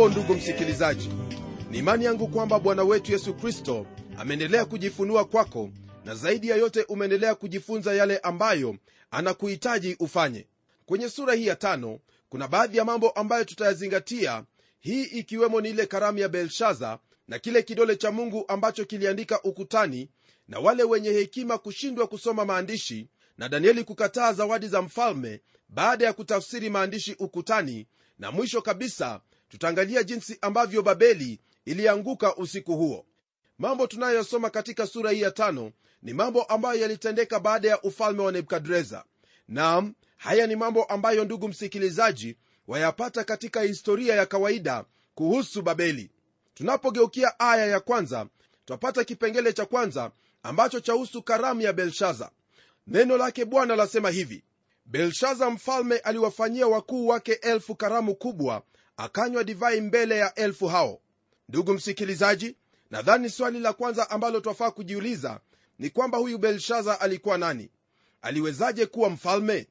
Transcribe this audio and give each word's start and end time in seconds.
hujambo 0.00 0.20
ndugu 0.20 0.34
msikilizaji. 0.40 1.10
Ni 1.70 1.78
imani 1.78 2.04
yangu 2.04 2.28
kwamba 2.28 2.58
bwana 2.58 2.82
wetu 2.84 3.12
yesu 3.12 3.34
kristo 3.34 3.86
ameendelea 4.18 4.64
kujifunua 4.64 5.24
kwako 5.24 5.70
na 6.04 6.14
zaidi 6.14 6.48
ya 6.48 6.56
yote 6.56 6.82
umeendelea 6.88 7.34
kujifunza 7.34 7.94
yale 7.94 8.18
ambayo 8.18 8.76
anakuhitaji 9.10 9.96
ufanye. 10.00 10.46
Kwenye 10.86 11.08
sura 11.08 11.34
hii 11.34 11.46
ya 11.46 11.56
tano 11.56 11.98
kuna 12.28 12.48
baadhi 12.48 12.76
ya 12.78 12.84
mambo 12.84 13.10
ambayo 13.10 13.44
tutayazingatia 13.44 14.44
hii 14.80 15.02
ikiwemo 15.02 15.60
ni 15.60 15.70
ile 15.70 15.86
karamu 15.86 16.18
ya 16.18 16.28
belshaza 16.28 16.98
na 17.28 17.38
kile 17.38 17.62
kidole 17.62 17.96
cha 17.96 18.10
mungu 18.10 18.44
ambacho 18.48 18.84
kiliandika 18.84 19.42
ukutani 19.42 20.08
na 20.48 20.58
wale 20.58 20.82
wenye 20.84 21.10
hekima 21.10 21.58
kushindwa 21.58 22.06
kusoma 22.06 22.44
maandishi 22.44 23.08
na 23.38 23.48
danieli 23.48 23.84
kukataa 23.84 24.32
zawadi 24.32 24.68
za 24.68 24.82
mfalme 24.82 25.40
baada 25.68 26.04
ya 26.04 26.12
kutafsiri 26.12 26.70
maandishi 26.70 27.16
ukutani 27.18 27.86
na 28.18 28.30
mwisho 28.30 28.62
kabisa 28.62 29.20
tutaangalia 29.50 30.02
jinsi 30.02 30.38
ambavyo 30.40 30.82
babeli 30.82 31.40
ilianguka 31.64 32.36
usiku 32.36 32.76
huo. 32.76 33.06
Mambo 33.58 33.86
tunayosoma 33.86 34.50
katika 34.50 34.86
sura 34.86 35.10
hii 35.10 35.20
ya 35.20 35.30
tano 35.30 35.72
ni 36.02 36.12
mambo 36.14 36.42
ambayo 36.42 36.80
yalitendeka 36.80 37.40
baada 37.40 37.68
ya 37.68 37.82
ufalme 37.82 38.22
wa 38.22 38.32
nebukadreza. 38.32 39.04
Nam 39.48 39.94
haya 40.16 40.46
ni 40.46 40.56
mambo 40.56 40.84
ambayo 40.84 41.24
ndugu 41.24 41.48
msikilizaji 41.48 42.36
wayapata 42.68 43.24
katika 43.24 43.62
historia 43.62 44.14
ya 44.14 44.26
kawaida 44.26 44.84
kuhusu 45.14 45.62
babeli. 45.62 46.10
Tunapogeukia 46.54 47.40
aya 47.40 47.66
ya 47.66 47.80
kwanza 47.80 48.26
twapata 48.64 49.04
kipengele 49.04 49.52
cha 49.52 49.66
kwanza 49.66 50.10
ambacho 50.42 50.80
chahusu 50.80 51.22
karamu 51.22 51.60
ya 51.60 51.72
belshaza. 51.72 52.30
Neno 52.86 53.16
lake 53.16 53.44
bwana 53.44 53.76
lasema 53.76 54.10
hivi 54.10 54.44
belshaza 54.86 55.50
mfalme 55.50 55.98
aliwafanyia 55.98 56.66
wakuu 56.66 57.06
wake 57.06 57.32
elfu 57.32 57.74
karamu 57.74 58.14
kubwa 58.14 58.62
akanywa 59.04 59.44
divai 59.44 59.80
mbele 59.80 60.16
ya 60.18 60.34
elfu 60.34 60.66
hao. 60.68 61.00
Ndugu 61.48 61.72
msikilizaji 61.72 62.56
nadhani 62.90 63.30
swali 63.30 63.60
la 63.60 63.72
kwanza 63.72 64.10
ambalo 64.10 64.40
twafaa 64.40 64.70
kujiuliza 64.70 65.40
ni 65.78 65.90
kwamba 65.90 66.18
huyu 66.18 66.38
belshaza 66.38 67.00
alikuwa 67.00 67.38
nani? 67.38 67.70
Aliwezaje 68.22 68.86
kuwa 68.86 69.10
mfalme? 69.10 69.66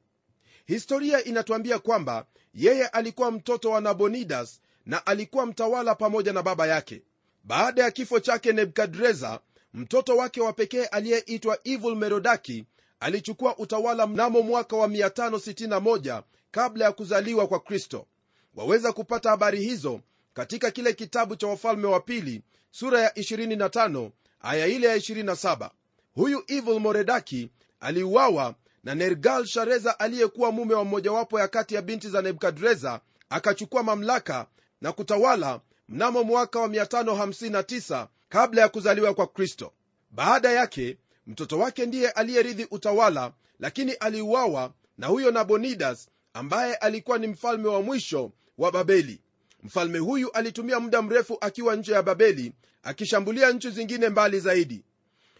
Historia 0.66 1.24
inatuambia 1.24 1.78
kwamba 1.78 2.26
yeye 2.54 2.86
alikuwa 2.86 3.30
mtoto 3.30 3.70
wa 3.70 3.80
nabonidas 3.80 4.60
na 4.86 5.06
alikuwa 5.06 5.46
mtawala 5.46 5.94
pamoja 5.94 6.32
na 6.32 6.42
baba 6.42 6.66
yake. 6.66 7.02
Baada 7.44 7.82
ya 7.82 7.90
kifo 7.90 8.20
chake 8.20 8.52
nebukadreza 8.52 9.40
mtoto 9.74 10.16
wake 10.16 10.40
wa 10.40 10.52
pekee 10.52 10.84
aliyeitwa 10.84 11.58
evil 11.64 11.96
merodaki 11.96 12.64
alichukua 13.00 13.58
utawala 13.58 14.06
mnamo 14.06 14.42
mwaka 14.42 14.76
wa 14.76 14.86
561 14.88 16.22
kabla 16.50 16.84
ya 16.84 16.92
kuzaliwa 16.92 17.46
kwa 17.48 17.60
kristo 17.60 18.06
waweza 18.54 18.92
kupata 18.92 19.30
habari 19.30 19.60
hizo 19.62 20.00
katika 20.34 20.70
kile 20.70 20.92
kitabu 20.92 21.36
cha 21.36 21.46
wafalme 21.46 21.86
wa 21.86 22.00
pili 22.00 22.42
sura 22.70 23.00
ya 23.00 23.10
25 23.10 24.10
aya 24.40 24.66
ile 24.66 24.86
ya 24.86 24.96
27 24.96 25.70
huyu 26.14 26.44
evil 26.46 26.80
moredaki 26.80 27.50
aliuawa 27.80 28.54
na 28.84 28.94
nergal 28.94 29.46
shareza 29.46 30.00
aliyekuwa 30.00 30.52
mume 30.52 30.74
wa 30.74 30.84
mmojawapo 30.84 31.40
ya 31.40 31.48
kati 31.48 31.74
ya 31.74 31.82
binti 31.82 32.08
za 32.08 32.22
nebukadreza 32.22 33.00
akachukua 33.30 33.82
mamlaka 33.82 34.46
na 34.80 34.92
kutawala 34.92 35.60
mnamo 35.88 36.22
mwaka 36.24 36.60
wa 36.60 36.68
559 36.68 38.06
kabla 38.28 38.62
ya 38.62 38.68
kuzaliwa 38.68 39.14
kwa 39.14 39.26
kristo. 39.26 39.72
Baada 40.10 40.50
yake 40.50 40.98
mtoto 41.26 41.58
wake 41.58 41.86
ndiye 41.86 42.10
aliyerithi 42.10 42.66
utawala 42.70 43.32
lakini 43.58 43.92
aliuawa 43.92 44.72
na 44.98 45.06
huyo 45.06 45.30
nabonidas 45.30 46.08
ambaye 46.34 46.74
alikuwa 46.74 47.18
ni 47.18 47.26
mfalme 47.26 47.68
wa 47.68 47.82
mwisho 47.82 48.32
wa 48.58 48.72
babeli. 48.72 49.20
Mfalme 49.62 49.98
huyu 49.98 50.30
alitumia 50.32 50.80
muda 50.80 51.02
mrefu 51.02 51.38
akiwa 51.40 51.76
nje 51.76 51.92
ya 51.92 52.02
babeli 52.02 52.52
akishambulia 52.82 53.50
nchi 53.52 53.70
zingine 53.70 54.08
mbali 54.08 54.40
zaidi. 54.40 54.84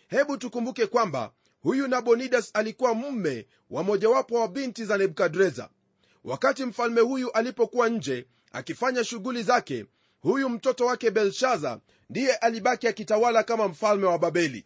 Hebu 0.08 0.36
tukumbuke 0.36 0.86
kwamba 0.86 1.32
huyu 1.62 1.88
nabonidas 1.88 2.50
alikuwa 2.54 2.94
mume 2.94 3.46
wa 3.70 3.82
mojawapo 3.82 4.34
wa 4.34 4.48
binti 4.48 4.84
za 4.84 4.98
nebukadreza. 4.98 5.68
Wakati 6.24 6.64
mfalme 6.64 7.00
huyu 7.00 7.30
alipokuwa 7.32 7.88
nje 7.88 8.26
akifanya 8.52 9.04
shughuli 9.04 9.42
zake 9.42 9.86
huyu 10.20 10.48
mtoto 10.48 10.86
wake 10.86 11.10
belshaza 11.10 11.80
ndiye 12.10 12.34
alibaki 12.34 12.88
akitawala 12.88 13.42
kama 13.42 13.68
mfalme 13.68 14.06
wa 14.06 14.18
babeli. 14.18 14.64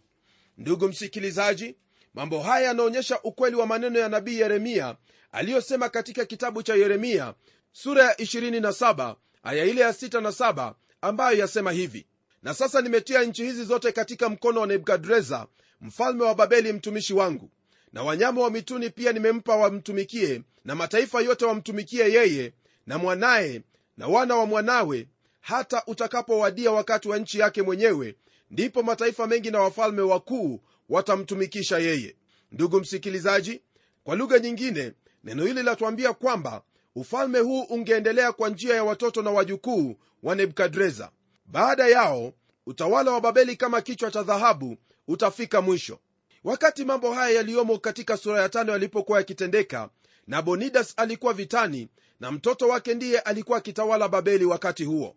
Ndugu 0.59 0.89
msikilizaji 0.89 1.77
mambo 2.15 2.41
haya 2.41 2.67
yanaonyesha 2.67 3.21
ukweli 3.23 3.57
wa 3.57 3.67
maneno 3.67 3.99
ya 3.99 4.09
nabii 4.09 4.39
yeremia 4.41 4.97
aliyosema 5.35 5.89
katika 5.89 6.25
kitabu 6.25 6.63
cha 6.63 6.75
yeremia 6.75 7.35
sura 7.73 8.05
ya 8.05 8.15
27 8.15 9.17
aya 9.43 9.65
ile 9.65 9.81
ya 9.81 9.91
6 9.91 10.21
na 10.21 10.29
7 10.31 10.75
ambayo 11.01 11.39
yasema 11.39 11.73
hivi 11.73 12.07
na 12.43 12.55
sasa 12.55 12.81
nimetia 12.81 13.25
nchi 13.25 13.45
hizi 13.45 13.65
zote 13.65 13.93
katika 13.93 14.29
mkono 14.29 14.61
wa 14.61 14.67
nebukadreza 14.67 15.47
mfalme 15.81 16.25
wa 16.25 16.35
babeli 16.35 16.73
mtumishi 16.73 17.15
wangu. 17.15 17.51
Na 17.93 18.03
wanyama 18.03 18.41
wa 18.43 18.51
mituni 18.51 18.91
pia 18.91 19.13
nimempa 19.13 19.57
wamtumikie 19.57 20.43
na 20.65 20.75
mataifa 20.75 21.21
yote 21.21 21.45
wamtumikie 21.45 22.13
yeye 22.13 22.53
na 22.87 22.99
mwanaye 22.99 23.63
na 23.97 24.07
wana 24.07 24.37
wa 24.37 24.47
mwanawe 24.47 25.09
hata 25.41 25.83
utakapowadia 25.87 26.71
wakati 26.73 27.09
wa 27.09 27.19
nchi 27.19 27.39
yake 27.39 27.63
mwenyewe 27.63 28.17
ndipo 28.51 28.83
mataifa 28.83 29.27
mengi 29.27 29.51
na 29.51 29.61
wafalme 29.61 30.03
wakuu 30.03 30.61
watamtumikisha 30.89 31.79
yeye. 31.79 32.17
Ndugu 32.53 32.81
msikilizaji 32.81 33.61
kwa 34.05 34.17
lugha 34.17 34.39
nyingine 34.39 34.93
neno 35.25 35.43
hili 35.43 35.55
linatuambia 35.55 36.13
kwamba 36.13 36.63
ufalme 36.95 37.39
huu 37.39 37.63
ungeendelea 37.63 38.33
kwa 38.33 38.49
njia 38.49 38.75
ya 38.75 38.85
watoto 38.85 39.23
na 39.23 39.31
wajukuu 39.31 39.97
wa 40.23 40.35
nebukadreza. 40.35 41.11
Baada 41.47 41.87
yao 41.89 42.33
utawala 42.67 43.11
wa 43.11 43.21
babeli 43.21 43.57
kama 43.57 43.81
kichwa 43.81 44.11
cha 44.11 44.23
dhahabu 44.23 44.77
utafika 45.09 45.61
mwisho. 45.61 45.99
Wakati 46.45 46.85
mambo 46.85 47.13
haya 47.13 47.37
yaliyomo 47.37 47.79
katika 47.79 48.17
sura 48.17 48.43
ya 48.43 48.49
tano 48.49 48.73
yalipokuwa 48.73 49.19
yakitendeka 49.19 49.89
nabonidas 50.27 50.95
alikuwa 50.97 51.33
vitani 51.33 51.89
na 52.21 52.31
mtoto 52.33 52.69
wake 52.69 52.95
ndiye 52.95 53.19
alikuwa 53.19 53.59
akitawala 53.59 54.09
babeli 54.09 54.45
wakati 54.45 54.85
huo. 54.85 55.17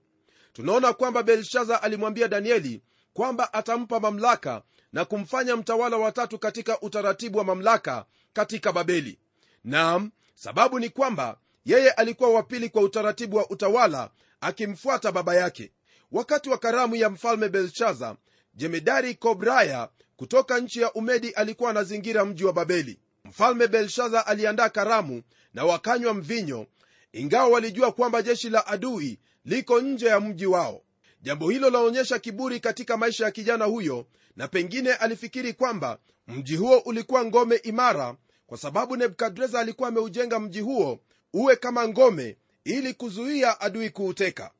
Tunaona 0.53 0.93
kwamba 0.93 1.23
belshaza 1.23 1.83
alimwambia 1.83 2.27
danieli 2.27 2.81
kwamba 3.13 3.53
atampa 3.53 3.99
mamlaka 3.99 4.61
na 4.93 5.05
kumfanya 5.05 5.55
mtawala 5.55 5.97
watatu 5.97 6.39
katika 6.39 6.81
utaratibu 6.81 7.37
wa 7.37 7.43
mamlaka 7.43 8.05
katika 8.33 8.71
babeli 8.73 9.19
nam 9.67 10.11
sababu 10.35 10.79
ni 10.79 10.89
kwamba 10.89 11.37
yeye 11.65 11.91
alikuwa 11.91 12.29
wa 12.29 12.43
pili 12.43 12.69
kwa 12.69 12.81
utaratibu 12.81 13.37
wa 13.37 13.49
utawala 13.49 14.09
akimfuata 14.41 15.11
baba 15.11 15.35
yake. 15.35 15.71
Wakati 16.11 16.49
wa 16.49 16.57
karamu 16.57 16.95
ya 16.95 17.09
mfalme 17.09 17.49
belshaza 17.49 18.15
jemedari 18.53 19.15
kobraya 19.15 19.89
kutoka 20.15 20.59
nchi 20.59 20.81
ya 20.81 20.93
umedi 20.93 21.29
alikuwa 21.29 21.69
anazingira 21.69 22.25
mji 22.25 22.43
wa 22.45 22.53
babeli. 22.53 22.99
Mfalme 23.25 23.67
belshaza 23.67 24.27
aliandaa 24.27 24.69
karamu 24.69 25.21
na 25.53 25.65
wakanywa 25.65 26.13
mvinyo 26.13 26.67
ingawa 27.13 27.47
walijua 27.47 27.91
kwamba 27.91 28.21
jeshi 28.21 28.49
la 28.49 28.67
adui 28.67 29.19
liko 29.45 29.81
nje 29.81 30.05
ya 30.07 30.19
mji 30.19 30.45
wao. 30.45 30.81
Jambo 31.21 31.49
hilo 31.49 31.69
laonyesha 31.69 32.19
kiburi 32.19 32.59
katika 32.59 32.97
maisha 32.97 33.25
ya 33.25 33.31
kijana 33.31 33.65
huyo 33.65 34.05
na 34.35 34.47
pengine 34.47 34.93
alifikiri 34.93 35.53
kwamba 35.53 35.99
mji 36.27 36.55
huo 36.55 36.77
ulikuwa 36.77 37.25
ngome 37.25 37.55
imara 37.55 38.15
kwa 38.47 38.57
sababu 38.57 38.95
nebukadreza 38.97 39.59
alikuwa 39.59 39.89
ameujenga 39.89 40.39
mji 40.39 40.59
huo 40.61 40.99
uwe 41.33 41.55
kama 41.55 41.87
ngome 41.87 42.37
ili 42.63 42.93
kuzuia 42.93 43.61
adui 43.61 43.89
kuuteka. 43.89 44.51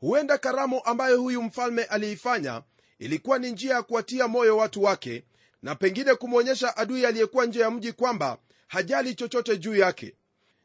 Huenda 0.00 0.38
karamu 0.38 0.84
ambayo 0.84 1.20
huyu 1.20 1.42
mfalme 1.42 1.84
aliifanya 1.84 2.62
ilikuwa 2.98 3.38
ni 3.38 3.50
njia 3.52 3.74
ya 3.74 3.82
kuwatia 3.82 4.28
moyo 4.28 4.56
watu 4.56 4.82
wake 4.82 5.24
na 5.62 5.74
pengine 5.74 6.14
kumwonyesha 6.14 6.76
adui 6.76 7.06
aliyekuwa 7.06 7.46
nje 7.46 7.60
ya 7.60 7.70
mji 7.70 7.92
kwamba 7.92 8.38
hajali 8.68 9.14
chochote 9.14 9.56
juu 9.56 9.74
yake. 9.76 10.14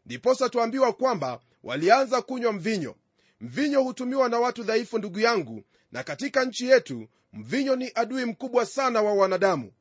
Ndiposa 0.06 0.50
tuambiwa 0.50 0.94
kwamba 0.94 1.40
walianza 1.64 2.22
kunywa 2.22 2.52
mvinyo. 2.54 2.96
Mvinyo 3.42 3.84
hutumiwa 3.84 4.30
na 4.30 4.40
watu 4.40 4.64
dhaifu 4.64 4.98
ndugu 4.98 5.20
yangu 5.20 5.64
na 5.92 6.04
katika 6.04 6.46
nchi 6.46 6.68
yetu 6.68 7.08
mvinyo 7.34 7.76
ni 7.76 7.92
adui 7.96 8.26
mkubwa 8.26 8.66
sana 8.66 9.02
wa 9.02 9.14
wanadamu. 9.14 9.72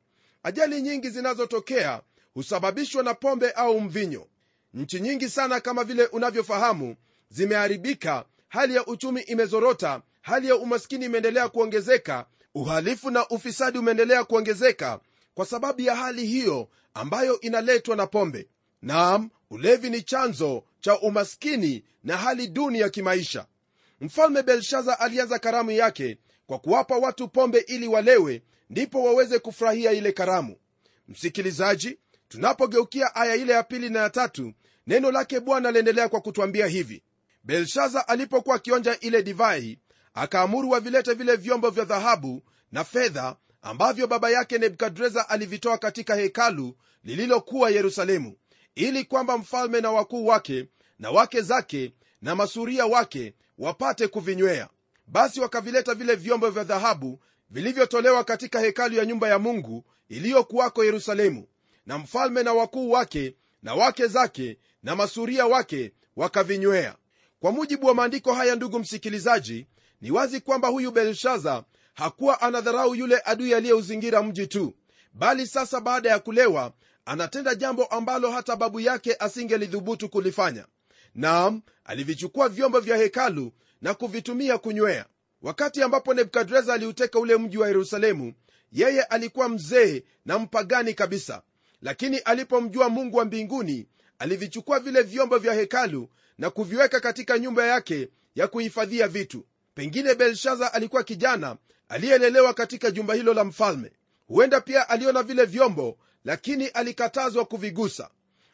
Ajali 0.43 0.83
nyingi 0.83 1.11
zinazotokea 1.11 2.03
husababishwa 2.39 3.03
na 3.03 3.15
pombe 3.15 3.51
au 3.51 3.81
mvinyo. 3.81 4.27
Nchi 4.75 5.01
nyingi 5.01 5.29
sana 5.29 5.61
kama 5.61 5.85
vile 5.85 6.07
unavyofahamu 6.07 6.97
zimeharibika 7.29 8.25
hali 8.49 8.75
ya 8.75 8.87
uchumi 8.87 9.21
imezorota 9.21 10.03
hali 10.23 10.49
ya 10.49 10.57
umaskini 10.57 11.05
imeendelea 11.05 11.49
kuongezeka 11.49 12.27
uhalifu 12.55 13.11
na 13.11 13.29
ufisadi 13.29 13.79
umeendelea 13.79 14.25
kuongezeka 14.25 15.01
kwa 15.35 15.47
sababu 15.47 15.81
ya 15.81 15.95
hali 15.97 16.27
hiyo 16.27 16.69
ambayo 16.95 17.41
inaletwa 17.41 17.97
na 17.97 18.07
pombe. 18.07 18.49
Naam 18.83 19.31
ulevi 19.51 19.91
ni 19.91 20.03
chanzo 20.03 20.65
cha 20.81 21.01
umaskini 21.01 21.85
na 22.05 22.17
hali 22.17 22.49
duni 22.49 22.81
ya 22.81 22.89
kimaisha. 22.91 23.47
Mfalme 24.01 24.43
belshaza 24.43 25.01
alianza 25.01 25.39
karamu 25.39 25.71
yake 25.71 26.19
kwa 26.47 26.59
kuwapa 26.59 26.97
watu 26.97 27.29
pombe 27.29 27.59
ili 27.59 27.89
walewe 27.89 28.43
ndipo 28.71 29.03
waweze 29.05 29.39
kufurahia 29.39 29.93
ile 29.93 30.13
karamu. 30.13 30.57
Msikilizaji 31.09 31.99
tunapogeukia 32.29 33.15
aya 33.15 33.35
ile 33.37 33.53
ya 33.53 33.63
pili 33.63 33.91
na 33.91 33.99
ya 33.99 34.11
tatu 34.11 34.53
neno 34.87 35.11
lake 35.11 35.41
bwana 35.41 35.71
liendelea 35.71 36.09
kwa 36.09 36.21
kutwambia 36.21 36.67
hivi. 36.67 37.03
Belshaza 37.45 38.09
alipokuwa 38.09 38.57
akionja 38.57 39.01
ile 39.01 39.23
divai 39.23 39.79
akaamuru 40.15 40.71
wavilete 40.71 41.15
vile 41.15 41.37
vyombo 41.37 41.71
vya 41.71 41.85
dhahabu 41.85 42.43
na 42.73 42.85
fedha 42.85 43.37
ambavyo 43.63 44.07
baba 44.07 44.31
yake 44.31 44.59
nebukadreza 44.59 45.29
alivitoa 45.29 45.79
katika 45.79 46.15
hekalu 46.15 46.77
lililokuwa 47.05 47.71
yerusalemu 47.71 48.37
ili 48.75 49.05
kwamba 49.05 49.39
mfalme 49.39 49.81
na 49.81 49.91
wakuu 49.91 50.27
wake 50.27 50.69
na 50.99 51.11
wake 51.11 51.41
zake 51.41 51.93
na 52.23 52.35
masuria 52.35 52.87
wake 52.87 53.35
wapate 53.59 54.09
kuvinywea. 54.09 54.69
Basi 55.07 55.41
wakavileta 55.41 55.95
vile 55.95 56.15
vyombo 56.15 56.51
vya 56.51 56.65
dhahabu 56.65 57.21
vilivyotolewa 57.51 58.25
katika 58.25 58.61
hekalu 58.61 58.97
ya 58.97 59.05
nyumba 59.07 59.29
ya 59.29 59.39
mungu 59.39 59.85
iliyokuwako 60.09 60.85
yerusalemu 60.85 61.47
na 61.89 61.99
mfalme 61.99 62.43
na 62.43 62.53
wakuu 62.53 62.91
wake 62.91 63.35
na 63.63 63.75
wake 63.75 64.07
zake 64.07 64.59
na 64.83 64.97
masuria 64.97 65.47
wake 65.47 65.93
wakavinywea. 66.17 66.97
Kwa 67.41 67.53
mujibu 67.53 67.87
wa 67.87 67.95
maandiko 67.95 68.33
haya 68.35 68.55
ndugu 68.55 68.79
msikilizaji 68.79 69.67
ni 70.01 70.11
wazi 70.11 70.41
kwamba 70.41 70.69
huyu 70.69 70.91
belshaza 70.91 71.65
hakuwa 71.95 72.41
anadharau 72.41 72.95
yule 72.95 73.21
adui 73.25 73.55
aliyeuzingira 73.55 74.23
mji 74.23 74.47
tu 74.47 74.75
bali 75.13 75.47
sasa 75.47 75.81
baada 75.81 76.11
ya 76.11 76.19
kulewa 76.19 76.73
anatenda 77.05 77.55
jambo 77.55 77.85
ambalo 77.85 78.31
hata 78.31 78.57
babu 78.57 78.81
yake 78.81 79.17
asingelidhubutu 79.19 80.09
kulifanya. 80.09 80.67
Naam 81.15 81.63
alivichukua 81.85 82.49
vyombo 82.49 82.81
vya 82.81 82.97
hekalu 82.97 83.53
na 83.81 83.95
kuvitumia 83.95 84.59
kunywea. 84.59 85.07
Wakati 85.43 85.83
ambapo 85.83 86.15
nebukadreza 86.15 86.75
aliuteka 86.75 87.19
ule 87.19 87.37
mji 87.37 87.59
wa 87.59 87.67
yerusalemu 87.69 88.33
yeye 88.73 89.03
alikuwa 89.03 89.49
mzee 89.49 90.03
na 90.25 90.39
mpagani 90.39 90.95
kabisa 90.95 91.43
lakini 91.83 92.19
alipomjua 92.19 92.89
mungu 92.89 93.17
wa 93.17 93.25
mbinguni 93.25 93.87
alivichukua 94.19 94.81
vile 94.81 95.03
vyombo 95.03 95.39
vya 95.39 95.55
hekalu 95.55 96.09
na 96.39 96.51
kuviweka 96.51 97.01
katika 97.01 97.39
nyumba 97.39 97.67
yake 97.67 98.09
ya 98.35 98.49
kuhifadhia 98.49 99.09
vitu. 99.09 99.45
Pengine 99.75 100.15
belshaza 100.15 100.73
alikuwa 100.73 101.03
kijana 101.05 101.57
aliyelelewa 101.89 102.55
katika 102.55 102.91
jumba 102.91 103.15
hilo 103.15 103.35
la 103.35 103.45
mfalme. 103.45 103.93
Huenda 104.27 104.61
pia 104.61 104.89
aliona 104.89 105.23
vile 105.23 105.45
vyombo 105.45 105.99
lakini 106.25 106.67
alikatazwa 106.67 107.45
kuvigusa. 107.45 108.11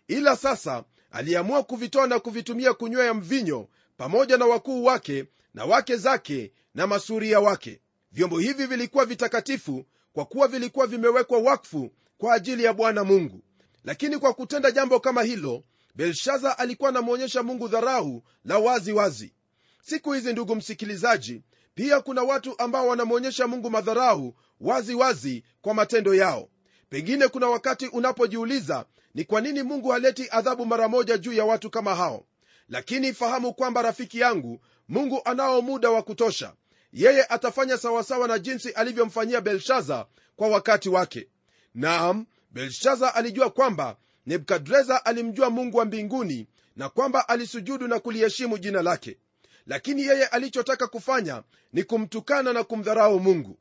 Ila 0.08 0.36
sasa 0.36 0.84
aliamua 1.10 1.62
kuvitoa 1.62 2.06
na 2.06 2.18
kuvitumia 2.18 2.74
kunywea 2.74 3.14
mvinyo 3.14 3.68
pamoja 3.96 4.36
na 4.36 4.46
wakuu 4.46 4.84
wake 4.84 5.24
na 5.54 5.64
wake 5.64 5.96
zake 5.96 6.52
na 6.74 6.86
masuria 6.86 7.40
wake. 7.40 7.80
Vyombo 8.12 8.38
hivi 8.38 8.66
vilikuwa 8.66 9.04
vitakatifu 9.04 9.84
kwa 10.12 10.24
kuwa 10.24 10.48
vilikuwa 10.48 10.86
vimewekwa 10.86 11.38
wakfu 11.38 11.90
kwa 12.18 12.34
ajili 12.34 12.64
ya 12.64 12.72
bwana 12.72 13.04
mungu. 13.04 13.40
Lakini 13.84 14.18
kwa 14.18 14.34
kutenda 14.34 14.70
jambo 14.70 15.00
kama 15.00 15.22
hilo 15.22 15.64
belshaza 15.94 16.58
alikuwa 16.58 16.88
anamwonyesha 16.88 17.42
mungu 17.42 17.68
dharau 17.68 18.22
la 18.44 18.58
wazi 18.58 18.92
wazi 18.92 19.34
siku 19.82 20.12
hizi 20.12 20.32
ndugu 20.32 20.54
msikilizaji 20.56 21.42
pia 21.74 22.00
kuna 22.00 22.22
watu 22.22 22.58
ambao 22.58 22.86
wanamwonyesha 22.88 23.46
mungu 23.46 23.70
madharau 23.70 24.34
wazi 24.60 24.94
wazi 24.94 25.44
kwa 25.62 25.74
matendo 25.74 26.14
yao. 26.14 26.48
Pengine 26.88 27.28
kuna 27.28 27.46
wakati 27.48 27.86
unapojiuliza 27.86 28.84
ni 29.14 29.24
kwa 29.24 29.40
nini 29.40 29.62
mungu 29.62 29.88
haleti 29.88 30.28
adhabu 30.30 30.66
mara 30.66 30.88
moja 30.88 31.18
juu 31.18 31.32
ya 31.32 31.44
watu 31.44 31.70
kama 31.70 31.94
hao? 31.94 32.24
Lakini 32.68 33.12
fahamu 33.12 33.54
kwamba 33.54 33.82
rafiki 33.82 34.18
yangu 34.20 34.60
mungu 34.88 35.20
anao 35.24 35.62
muda 35.62 35.90
wa 35.90 36.02
kutosha. 36.02 36.52
Yeye 36.92 37.24
atafanya 37.24 37.78
sawasawa 37.78 38.28
na 38.28 38.38
jinsi 38.38 38.70
alivyomfanyia 38.70 39.40
belshaza 39.40 40.06
kwa 40.36 40.48
wakati 40.48 40.88
wake 40.88 41.28
naam 41.74 42.26
belshaza 42.50 43.14
alijua 43.14 43.50
kwamba 43.50 43.96
nebukadreza 44.26 45.04
alimjua 45.04 45.50
mungu 45.50 45.76
wa 45.76 45.84
mbinguni 45.84 46.48
na 46.76 46.88
kwamba 46.88 47.28
alisujudu 47.28 47.88
na 47.88 48.00
kuliheshimu 48.00 48.58
jina 48.58 48.82
lake. 48.82 49.18
Lakini 49.66 50.02
yeye 50.02 50.26
alichotaka 50.26 50.86
kufanya 50.86 51.42
ni 51.72 51.84
kumtukana 51.84 52.52
na 52.52 52.64
kumdharau 52.64 53.20
mungu. 53.20 53.58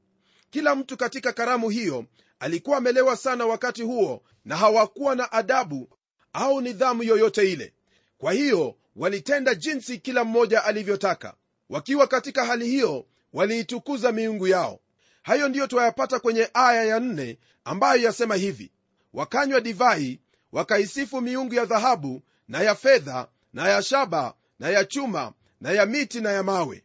Kila 0.50 0.76
mtu 0.76 0.98
katika 0.98 1.34
karamu 1.34 1.70
hiyo 1.70 2.06
alikuwa 2.40 2.78
amelewa 2.78 3.18
sana 3.18 3.46
wakati 3.46 3.82
huo 3.84 4.24
na 4.46 4.58
hawakuwa 4.58 5.16
na 5.16 5.32
adabu 5.32 5.90
au 6.34 6.62
nidhamu 6.62 7.04
yoyote 7.04 7.52
ile. 7.52 7.74
Kwa 8.18 8.34
hiyo 8.34 8.76
walitenda 8.96 9.56
jinsi 9.56 9.98
kila 9.98 10.24
mmoja 10.24 10.64
alivyotaka. 10.64 11.34
Wakiwa 11.70 12.08
katika 12.08 12.46
hali 12.46 12.68
hiyo 12.68 13.06
waliitukuza 13.34 14.12
miungu 14.12 14.48
yao 14.48 14.80
hayo 15.24 15.50
ndiyo 15.50 15.68
twayapata 15.68 16.20
kwenye 16.20 16.50
aya 16.54 16.84
ya 16.84 17.00
nne 17.00 17.38
ambayo 17.64 18.02
yasema 18.02 18.36
hivi. 18.36 18.72
Wakanywa 19.14 19.62
divai 19.62 20.20
wakaisifu 20.52 21.22
miungu 21.22 21.54
ya 21.54 21.66
dhahabu 21.66 22.22
na 22.48 22.62
ya 22.62 22.76
fedha 22.76 23.28
na 23.54 23.70
ya 23.70 23.82
shaba 23.82 24.34
na 24.60 24.70
ya 24.70 24.86
chuma 24.86 25.34
na 25.62 25.72
ya 25.72 25.86
miti 25.86 26.22
na 26.22 26.32
ya 26.32 26.44
mawe. 26.44 26.84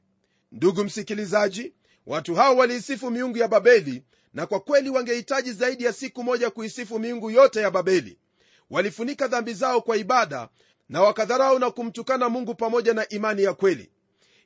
Ndugu 0.53 0.85
msikilizaji 0.85 1.73
watu 2.07 2.35
hao 2.35 2.57
waliisifu 2.57 3.11
miungu 3.11 3.39
ya 3.39 3.49
babeli 3.49 4.03
na 4.35 4.47
kwa 4.47 4.61
kweli 4.61 4.91
wangehitaji 4.91 5.53
zaidi 5.53 5.85
ya 5.85 5.93
siku 5.93 6.25
moja 6.25 6.51
kuisifu 6.51 6.99
miungu 6.99 7.31
yote 7.31 7.61
ya 7.61 7.71
babeli. 7.71 8.19
Walifunika 8.71 9.27
dhambi 9.29 9.55
zao 9.55 9.81
kwa 9.81 9.97
ibada 9.97 10.49
na 10.89 11.03
wakadharau 11.03 11.59
na 11.59 11.71
kumtukana 11.71 12.29
mungu 12.29 12.55
pamoja 12.55 12.95
na 12.95 13.09
imani 13.09 13.43
ya 13.43 13.55
kweli. 13.55 13.91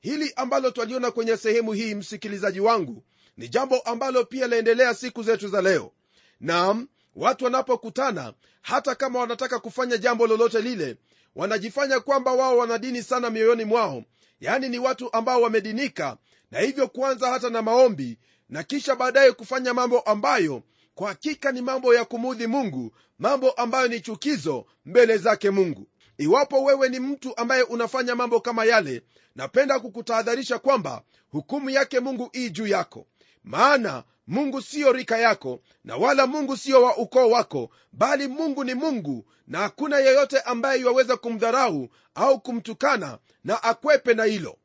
Hili 0.00 0.32
ambalo 0.36 0.70
twaliona 0.70 1.10
kwenye 1.10 1.36
sehemu 1.36 1.72
hii 1.72 1.94
msikilizaji 1.94 2.60
wangu 2.60 3.04
ni 3.36 3.48
jambo 3.48 3.78
ambalo 3.80 4.24
pia 4.24 4.46
laendelea 4.46 4.94
siku 4.94 5.22
zetu 5.22 5.48
za 5.48 5.62
leo. 5.62 5.92
Nam 6.40 6.88
watu 7.14 7.44
wanapokutana 7.44 8.32
hata 8.62 8.94
kama 8.94 9.18
wanataka 9.20 9.58
kufanya 9.58 9.96
jambo 9.98 10.26
lolote 10.26 10.60
lile 10.60 10.96
wanajifanya 11.34 12.00
kwamba 12.00 12.32
wao 12.32 12.56
wana 12.58 12.78
dini 12.78 13.02
sana 13.02 13.30
mioyoni 13.30 13.64
mwao. 13.64 14.04
Yaani 14.40 14.68
ni 14.68 14.78
watu 14.78 15.12
ambao 15.12 15.42
wamedinika 15.42 16.16
na 16.50 16.58
hivyo 16.60 16.88
kuanza 16.88 17.30
hata 17.30 17.50
na 17.50 17.62
maombi 17.62 18.18
na 18.48 18.62
kisha 18.62 18.96
baadaye 18.96 19.32
kufanya 19.32 19.74
mambo 19.74 20.00
ambayo 20.00 20.62
kwa 20.94 21.08
hakika 21.08 21.52
ni 21.52 21.62
mambo 21.62 21.94
ya 21.94 22.04
kumudhi 22.04 22.46
mungu 22.46 22.92
mambo 23.18 23.50
ambayo 23.50 23.88
ni 23.88 24.00
chukizo 24.00 24.66
mbele 24.84 25.16
zake 25.18 25.50
mungu. 25.50 25.86
Iwapo 26.18 26.64
wewe 26.64 26.88
ni 26.88 27.00
mtu 27.00 27.36
ambaye 27.36 27.62
unafanya 27.62 28.14
mambo 28.14 28.40
kama 28.40 28.64
yale 28.64 29.02
napenda 29.36 29.80
kukutahadharisha 29.80 30.58
kwamba 30.58 31.02
hukumu 31.30 31.70
yake 31.70 32.00
mungu 32.00 32.30
ii 32.36 32.50
juu 32.50 32.66
yako 32.66 33.06
maana 33.44 34.04
mungu 34.26 34.62
siyo 34.62 34.92
rika 34.92 35.18
yako 35.18 35.60
na 35.84 35.96
wala 35.96 36.26
mungu 36.26 36.56
siyo 36.56 36.82
wa 36.82 36.96
ukoo 36.96 37.30
wako 37.30 37.70
bali 37.92 38.28
mungu 38.28 38.64
ni 38.64 38.74
mungu 38.74 39.24
na 39.46 39.58
hakuna 39.58 39.98
yeyote 39.98 40.40
ambaye 40.40 40.80
iwaweza 40.80 41.16
kumdharau 41.16 41.88
au 42.14 42.40
kumtukana 42.40 43.18
na 43.44 43.62
akwepe 43.62 44.14
na 44.14 44.24
hilo. 44.24 44.58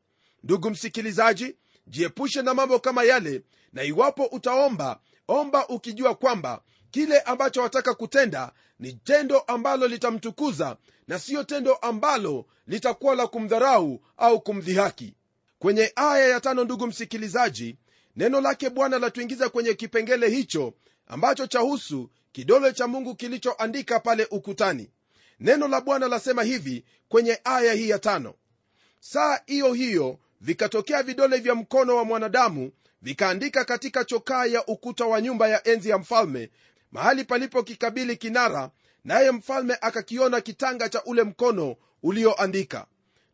Ndugu 0.44 0.70
msikilizaji 0.70 1.56
jiepushe 1.86 2.42
na 2.42 2.54
mambo 2.54 2.78
kama 2.78 3.04
yale 3.04 3.42
na 3.72 3.82
iwapo 3.82 4.24
utaomba 4.24 5.00
omba 5.28 5.68
ukijua 5.68 6.14
kwamba 6.14 6.62
kile 6.90 7.20
ambacho 7.20 7.62
wataka 7.62 7.94
kutenda 7.94 8.52
ni 8.78 8.92
tendo 8.92 9.38
ambalo 9.38 9.86
litamtukuza 9.88 10.76
na 11.08 11.18
siyo 11.18 11.44
tendo 11.44 11.74
ambalo 11.74 12.46
litakuwa 12.66 13.14
la 13.14 13.26
kumdharau 13.26 14.00
au 14.16 14.40
kumdhihaki. 14.40 15.14
Kwenye 15.58 15.92
aya 15.96 16.28
ya 16.28 16.40
tano 16.40 16.64
ndugu 16.64 16.86
msikilizaji 16.86 17.76
neno 18.18 18.40
lake 18.40 18.70
bwana 18.70 18.98
latuingiza 18.98 19.48
kwenye 19.48 19.74
kipengele 19.74 20.28
hicho 20.28 20.74
ambacho 21.06 21.46
chahusu 21.46 22.10
kidole 22.32 22.72
cha 22.72 22.86
mungu 22.86 23.14
kilichoandika 23.14 24.00
pale 24.00 24.26
ukutani. 24.30 24.90
Neno 25.40 25.68
la 25.68 25.80
bwana 25.80 26.08
lasema 26.08 26.42
hivi 26.42 26.84
kwenye 27.08 27.40
aya 27.44 27.72
hii 27.72 27.88
ya 27.88 27.98
tano. 27.98 28.34
Saa 29.00 29.40
hiyo 29.46 29.72
hiyo 29.72 30.18
vikatokea 30.40 31.02
vidole 31.02 31.36
vya 31.36 31.54
mkono 31.54 31.96
wa 31.96 32.04
mwanadamu 32.04 32.72
vikaandika 33.02 33.64
katika 33.64 34.04
chokaa 34.04 34.44
ya 34.46 34.66
ukuta 34.66 35.04
wa 35.06 35.20
nyumba 35.20 35.48
ya 35.48 35.68
enzi 35.68 35.88
ya 35.88 35.98
mfalme 35.98 36.50
mahali 36.92 37.24
palipo 37.24 37.62
kikabili 37.62 38.16
kinara 38.16 38.70
naye 39.04 39.30
mfalme 39.30 39.76
akakiona 39.80 40.40
kitanga 40.40 40.88
cha 40.88 41.04
ule 41.04 41.22
mkono 41.22 41.76
ulioandika. 42.02 42.86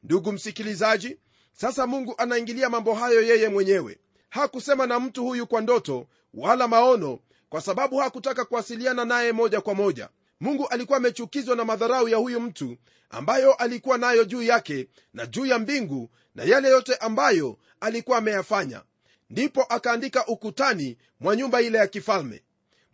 Ndugu 0.03 0.33
msikilizaji 0.33 1.19
sasa 1.53 1.87
mungu 1.87 2.15
anaingilia 2.19 2.71
mambo 2.71 2.95
hayo 2.95 3.23
yeye 3.23 3.49
mwenyewe 3.49 3.99
hakusema 4.41 4.87
na 4.87 5.01
mtu 5.01 5.25
huyu 5.25 5.47
kwa 5.47 5.61
ndoto 5.61 6.07
wala 6.35 6.69
maono 6.69 7.19
kwa 7.49 7.61
sababu 7.61 7.97
hakutaka 7.97 8.45
kuwasiliana 8.45 9.05
naye 9.05 9.33
moja 9.33 9.61
kwa 9.61 9.75
moja. 9.75 10.09
Mungu 10.41 10.69
alikuwa 10.69 10.99
amechukizwa 10.99 11.57
na 11.57 11.65
madharau 11.65 12.09
ya 12.09 12.17
huyu 12.17 12.41
mtu 12.41 12.77
ambayo 13.11 13.55
alikuwa 13.55 13.99
nayo 13.99 14.25
juu 14.25 14.43
yake 14.43 14.89
na 15.13 15.27
juu 15.27 15.47
ya 15.47 15.59
mbingu 15.59 16.11
na 16.35 16.45
yale 16.45 16.69
yote 16.69 16.95
ambayo 16.97 17.59
alikuwa 17.81 18.19
ameyafanya. 18.19 18.83
Ndipo 19.31 19.63
akaandika 19.63 20.27
ukutani 20.27 20.97
mwa 21.21 21.37
nyumba 21.37 21.63
ile 21.63 21.79
ya 21.79 21.87
kifalme. 21.87 22.43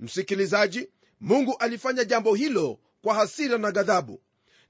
Msikilizaji 0.00 0.88
mungu 1.20 1.56
alifanya 1.58 2.04
jambo 2.04 2.34
hilo 2.34 2.78
kwa 3.02 3.14
hasira 3.14 3.58
na 3.58 3.70
ghadhabu. 3.72 4.20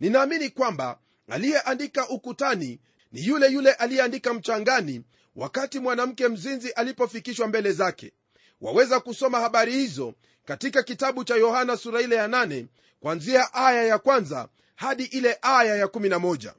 Ninaamini 0.00 0.48
kwamba 0.50 0.98
aliyeandika 1.28 2.08
ukutani 2.08 2.80
ni 3.12 3.26
yule 3.26 3.48
yule 3.52 3.72
aliyeandika 3.72 4.34
mchangani 4.34 5.02
wakati 5.36 5.78
mwanamke 5.78 6.28
mzinzi 6.28 6.70
alipofikishwa 6.70 7.46
mbele 7.48 7.72
zake. 7.72 8.12
Waweza 8.60 9.00
kusoma 9.00 9.40
habari 9.40 9.72
hizo 9.72 10.14
katika 10.44 10.82
kitabu 10.82 11.24
cha 11.24 11.34
yohana 11.34 11.76
sura 11.76 12.00
ile 12.00 12.16
ya 12.16 12.26
8 12.28 12.64
kwanzia 13.00 13.54
aya 13.54 13.84
ya 13.84 13.98
kwanza 13.98 14.48
hadi 14.76 15.04
ile 15.04 15.38
aya 15.42 15.76
ya 15.76 15.86
11 15.86 16.52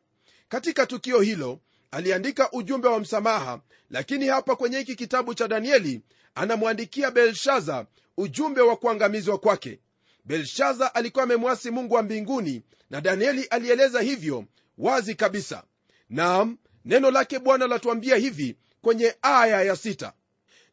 katika 0.49 0.85
tukio 0.85 1.21
hilo 1.21 1.59
aliandika 1.91 2.51
ujumbe 2.51 2.87
wa 2.87 2.99
msamaha 2.99 3.61
lakini 3.89 4.27
hapa 4.27 4.55
kwenye 4.55 4.77
hiki 4.77 4.95
kitabu 4.95 5.33
cha 5.33 5.47
danieli 5.47 6.01
anamwandikia 6.35 7.11
belshaza 7.11 7.85
ujumbe 8.17 8.61
wa 8.61 8.75
kuangamizwa 8.77 9.37
kwake. 9.37 9.79
Belshaza 10.25 10.95
alikuwa 10.95 11.23
amemwasi 11.23 11.71
mungu 11.71 11.93
wa 11.93 12.03
mbinguni 12.03 12.61
na 12.89 13.01
danieli 13.01 13.43
alieleza 13.43 14.01
hivyo 14.01 14.45
wazi 14.77 15.15
kabisa. 15.15 15.63
Nam 16.09 16.57
neno 16.85 17.11
lake 17.11 17.39
bwana 17.39 17.67
latuambia 17.67 18.15
hivi 18.15 18.55
kwenye 18.81 19.15
aya 19.21 19.61
ya 19.63 19.75
sita. 19.75 20.13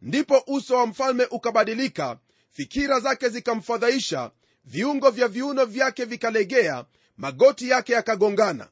Ndipo 0.03 0.43
uso 0.47 0.77
wa 0.77 0.87
mfalme 0.87 1.25
ukabadilika 1.31 2.19
fikira 2.51 3.01
zake 3.01 3.29
zikamfadhaisha 3.29 4.31
viungo 4.65 5.11
vya 5.11 5.29
viuno 5.29 5.65
vyake 5.65 6.05
vikalegea 6.05 6.85
magoti 7.17 7.69
yake 7.71 7.93
yakagongana. 7.93 8.69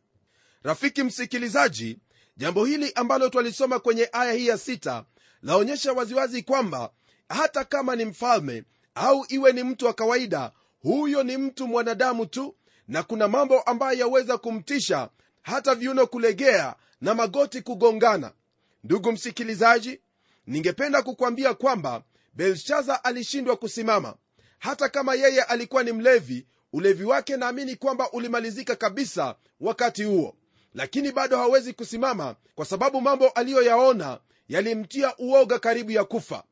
Rafiki 0.62 1.02
msikilizaji 1.02 1.98
jambo 2.36 2.64
hili 2.64 2.92
ambalo 2.94 3.28
twalisoma 3.28 3.78
kwenye 3.78 4.08
aya 4.12 4.32
hii 4.32 4.46
ya 4.46 4.58
sita 4.58 5.04
laonyesha 5.42 5.92
waziwazi 5.92 6.42
kwamba 6.42 6.90
hata 7.28 7.64
kama 7.64 7.96
ni 7.96 8.04
mfalme 8.04 8.64
au 8.94 9.26
iwe 9.28 9.52
ni 9.52 9.62
mtu 9.62 9.86
wa 9.86 9.92
kawaida 9.94 10.52
huyo 10.82 11.22
ni 11.22 11.36
mtu 11.36 11.66
mwanadamu 11.68 12.26
tu 12.26 12.56
na 12.88 13.02
kuna 13.02 13.28
mambo 13.28 13.60
ambayo 13.60 13.98
yaweza 13.98 14.38
kumtisha 14.38 15.08
hata 15.42 15.74
viuno 15.74 16.06
kulegea 16.06 16.74
na 17.00 17.14
magoti 17.14 17.62
kugongana. 17.62 18.32
Ndugu 18.84 19.12
msikilizaji 19.12 20.00
ningependa 20.46 21.02
kukwambia 21.02 21.54
kwamba 21.54 22.02
belshaza 22.34 23.04
alishindwa 23.04 23.56
kusimama. 23.56 24.14
Hata 24.58 24.88
kama 24.88 25.14
yeye 25.14 25.42
alikuwa 25.42 25.82
ni 25.82 25.92
mlevi 25.92 26.46
ulevi 26.72 27.04
wake 27.04 27.36
naamini 27.36 27.76
kwamba 27.76 28.10
ulimalizika 28.12 28.76
kabisa 28.76 29.36
wakati 29.60 30.04
huo. 30.04 30.36
Lakini 30.74 31.12
bado 31.12 31.36
hawezi 31.36 31.72
kusimama 31.72 32.36
kwa 32.54 32.64
sababu 32.64 33.00
mambo 33.00 33.28
aliyoyaona 33.28 34.20
yalimtia 34.48 35.16
uoga 35.18 35.58
karibu 35.58 35.90
ya 35.90 36.04
kufa. 36.04 36.44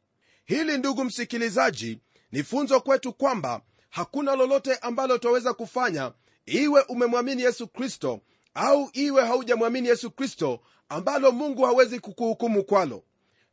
Hili 0.44 0.78
ndugu 0.78 1.04
msikilizaji 1.04 1.98
ni 2.32 2.42
funzo 2.42 2.80
kwetu 2.80 3.12
kwamba 3.12 3.60
hakuna 3.90 4.36
lolote 4.36 4.74
ambalo 4.76 5.18
twaweza 5.18 5.54
kufanya 5.54 6.12
iwe 6.46 6.82
umemwamini 6.88 7.42
yesu 7.42 7.68
kristo 7.68 8.20
au 8.54 8.90
iwe 8.92 9.24
haujamwamini 9.26 9.88
yesu 9.88 10.10
kristo 10.10 10.60
ambalo 10.88 11.32
mungu 11.32 11.62
hawezi 11.64 12.00
kukuhukumu 12.00 12.64
kwalo. 12.64 13.02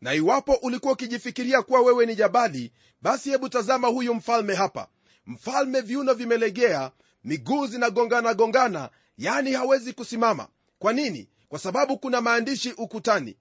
Na 0.01 0.13
iwapo 0.13 0.53
ulikuwa 0.53 0.93
ukijifikiria 0.93 1.62
kuwa 1.62 1.81
wewe 1.81 2.05
ni 2.05 2.15
jabali 2.15 2.72
basi 3.01 3.29
hebu 3.29 3.50
tazama 3.50 3.88
huyu 3.88 4.13
mfalme 4.13 4.55
hapa. 4.55 4.88
Mfalme 5.27 5.81
viuno 5.81 6.13
vimelegea 6.13 6.91
miguu 7.24 7.67
zinagongana 7.67 8.34
gongana 8.34 8.89
yani 9.17 9.51
hawezi 9.51 9.93
kusimama. 9.93 10.48
Kwa 10.79 10.93
nini? 10.93 11.27
Kwa 11.50 11.60
sababu 11.60 11.98
kuna 11.98 12.22
maandishi 12.22 12.72
ukutani. 12.77 13.38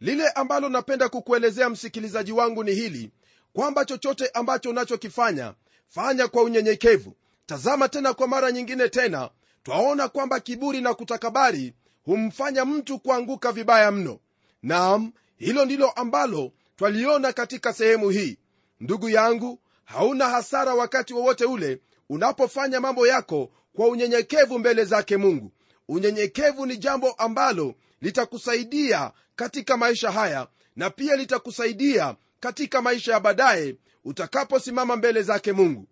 Lile 0.00 0.28
ambalo 0.28 0.68
napenda 0.68 1.08
kukuelezea 1.08 1.70
msikilizaji 1.70 2.32
wangu 2.32 2.64
ni 2.64 2.72
hili 2.74 3.10
kwamba 3.52 3.84
chochote 3.84 4.28
ambacho 4.34 4.70
unachokifanya 4.70 5.54
fanya 5.88 6.28
kwa 6.28 6.42
unyenyekevu. 6.42 7.16
Tazama 7.46 7.88
tena 7.88 8.14
kwa 8.14 8.28
mara 8.28 8.52
nyingine 8.52 8.88
tena 8.88 9.30
twaona 9.66 10.08
kwamba 10.08 10.40
kiburi 10.40 10.80
na 10.80 10.94
kutakabari 10.94 11.74
humfanya 12.04 12.64
mtu 12.64 12.98
kuanguka 12.98 13.52
vibaya 13.52 13.90
mno. 13.90 14.18
Nam 14.62 15.12
hilo 15.36 15.64
ndilo 15.64 15.90
ambalo 15.90 16.52
twaliona 16.76 17.32
katika 17.32 17.72
sehemu 17.72 18.10
hii. 18.10 18.38
Ndugu 18.80 19.08
yangu 19.08 19.58
hauna 19.84 20.28
hasara 20.28 20.74
wakati 20.74 21.14
wowote 21.14 21.44
ule 21.44 21.80
unapofanya 22.08 22.80
mambo 22.80 23.06
yako 23.06 23.50
kwa 23.72 23.88
unyenyekevu 23.88 24.58
mbele 24.58 24.84
zake 24.84 25.16
mungu. 25.16 25.52
Unyenyekevu 25.88 26.66
ni 26.66 26.76
jambo 26.76 27.10
ambalo 27.12 27.74
litakusaidia 28.00 29.12
katika 29.36 29.76
maisha 29.76 30.10
haya 30.10 30.48
na 30.76 30.90
pia 30.90 31.16
litakusaidia 31.16 32.16
katika 32.40 32.82
maisha 32.82 33.12
ya 33.12 33.20
baadaye 33.20 33.76
utakaposimama 34.04 34.96
mbele 34.96 35.22
zake 35.22 35.52
mungu. 35.52 35.86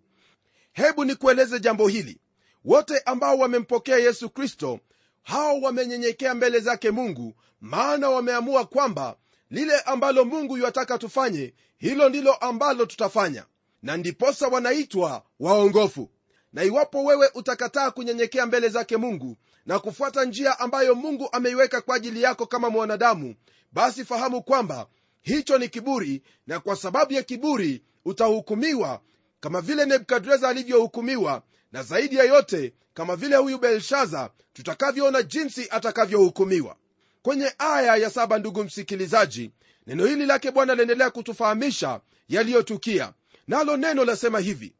Hebu 0.73 1.05
nikueleze 1.05 1.59
jambo 1.59 1.87
hili 1.87 2.19
wote 2.65 2.99
ambao 2.99 3.37
wamempokea 3.37 3.97
yesu 3.97 4.29
kristo 4.29 4.79
hao 5.23 5.61
wamenyenyekea 5.61 6.33
mbele 6.35 6.59
zake 6.59 6.91
mungu 6.91 7.35
maana 7.61 8.09
wameamua 8.09 8.65
kwamba 8.65 9.15
lile 9.49 9.79
ambalo 9.79 10.25
mungu 10.25 10.57
yuataka 10.57 10.97
tufanye 10.97 11.53
hilo 11.77 12.09
ndilo 12.09 12.33
ambalo 12.33 12.85
tutafanya. 12.85 13.45
Na 13.83 13.97
ndiposa 13.97 14.47
wanaitwa 14.47 15.23
waongofu. 15.39 16.09
Na 16.53 16.63
iwapo 16.63 17.03
wewe 17.03 17.29
utakataa 17.33 17.91
kunyenyekea 17.91 18.45
mbele 18.45 18.69
zake 18.69 18.97
mungu 18.97 19.37
na 19.65 19.79
kufuata 19.79 20.25
njia 20.25 20.59
ambayo 20.59 20.95
mungu 20.95 21.29
ameiweka 21.31 21.81
kwa 21.81 21.95
ajili 21.95 22.21
yako 22.21 22.45
kama 22.45 22.69
mwanadamu 22.69 23.35
basi 23.71 24.05
fahamu 24.05 24.43
kwamba 24.43 24.87
hicho 25.21 25.57
ni 25.57 25.69
kiburi 25.69 26.21
na 26.47 26.59
kwa 26.59 26.75
sababu 26.75 27.13
ya 27.13 27.23
kiburi 27.23 27.83
utahukumiwa 28.05 29.01
kama 29.39 29.61
vile 29.61 29.85
nebukadreza 29.85 30.49
alivyohukumiwa 30.49 31.43
na 31.75 31.83
zaidi 31.83 32.15
ya 32.15 32.23
yote 32.23 32.73
kama 32.93 33.15
vile 33.15 33.35
huyu 33.35 33.57
belshaza 33.57 34.29
tutakavyoona 34.53 35.23
jinsi 35.23 35.67
atakavyohukumiwa. 35.69 36.75
Kwenye 37.21 37.53
aya 37.57 37.95
ya 37.95 38.09
saba 38.09 38.37
ndugu 38.37 38.63
msikilizaji 38.63 39.51
neno 39.87 40.05
hili 40.05 40.25
lake 40.25 40.51
bwana 40.51 40.75
laendelea 40.75 41.09
kutufahamisha 41.09 42.01
yaliyotukia. 42.29 43.13
Nalo 43.47 43.77
neno 43.77 44.05
lasema 44.05 44.39
hivi 44.39 44.73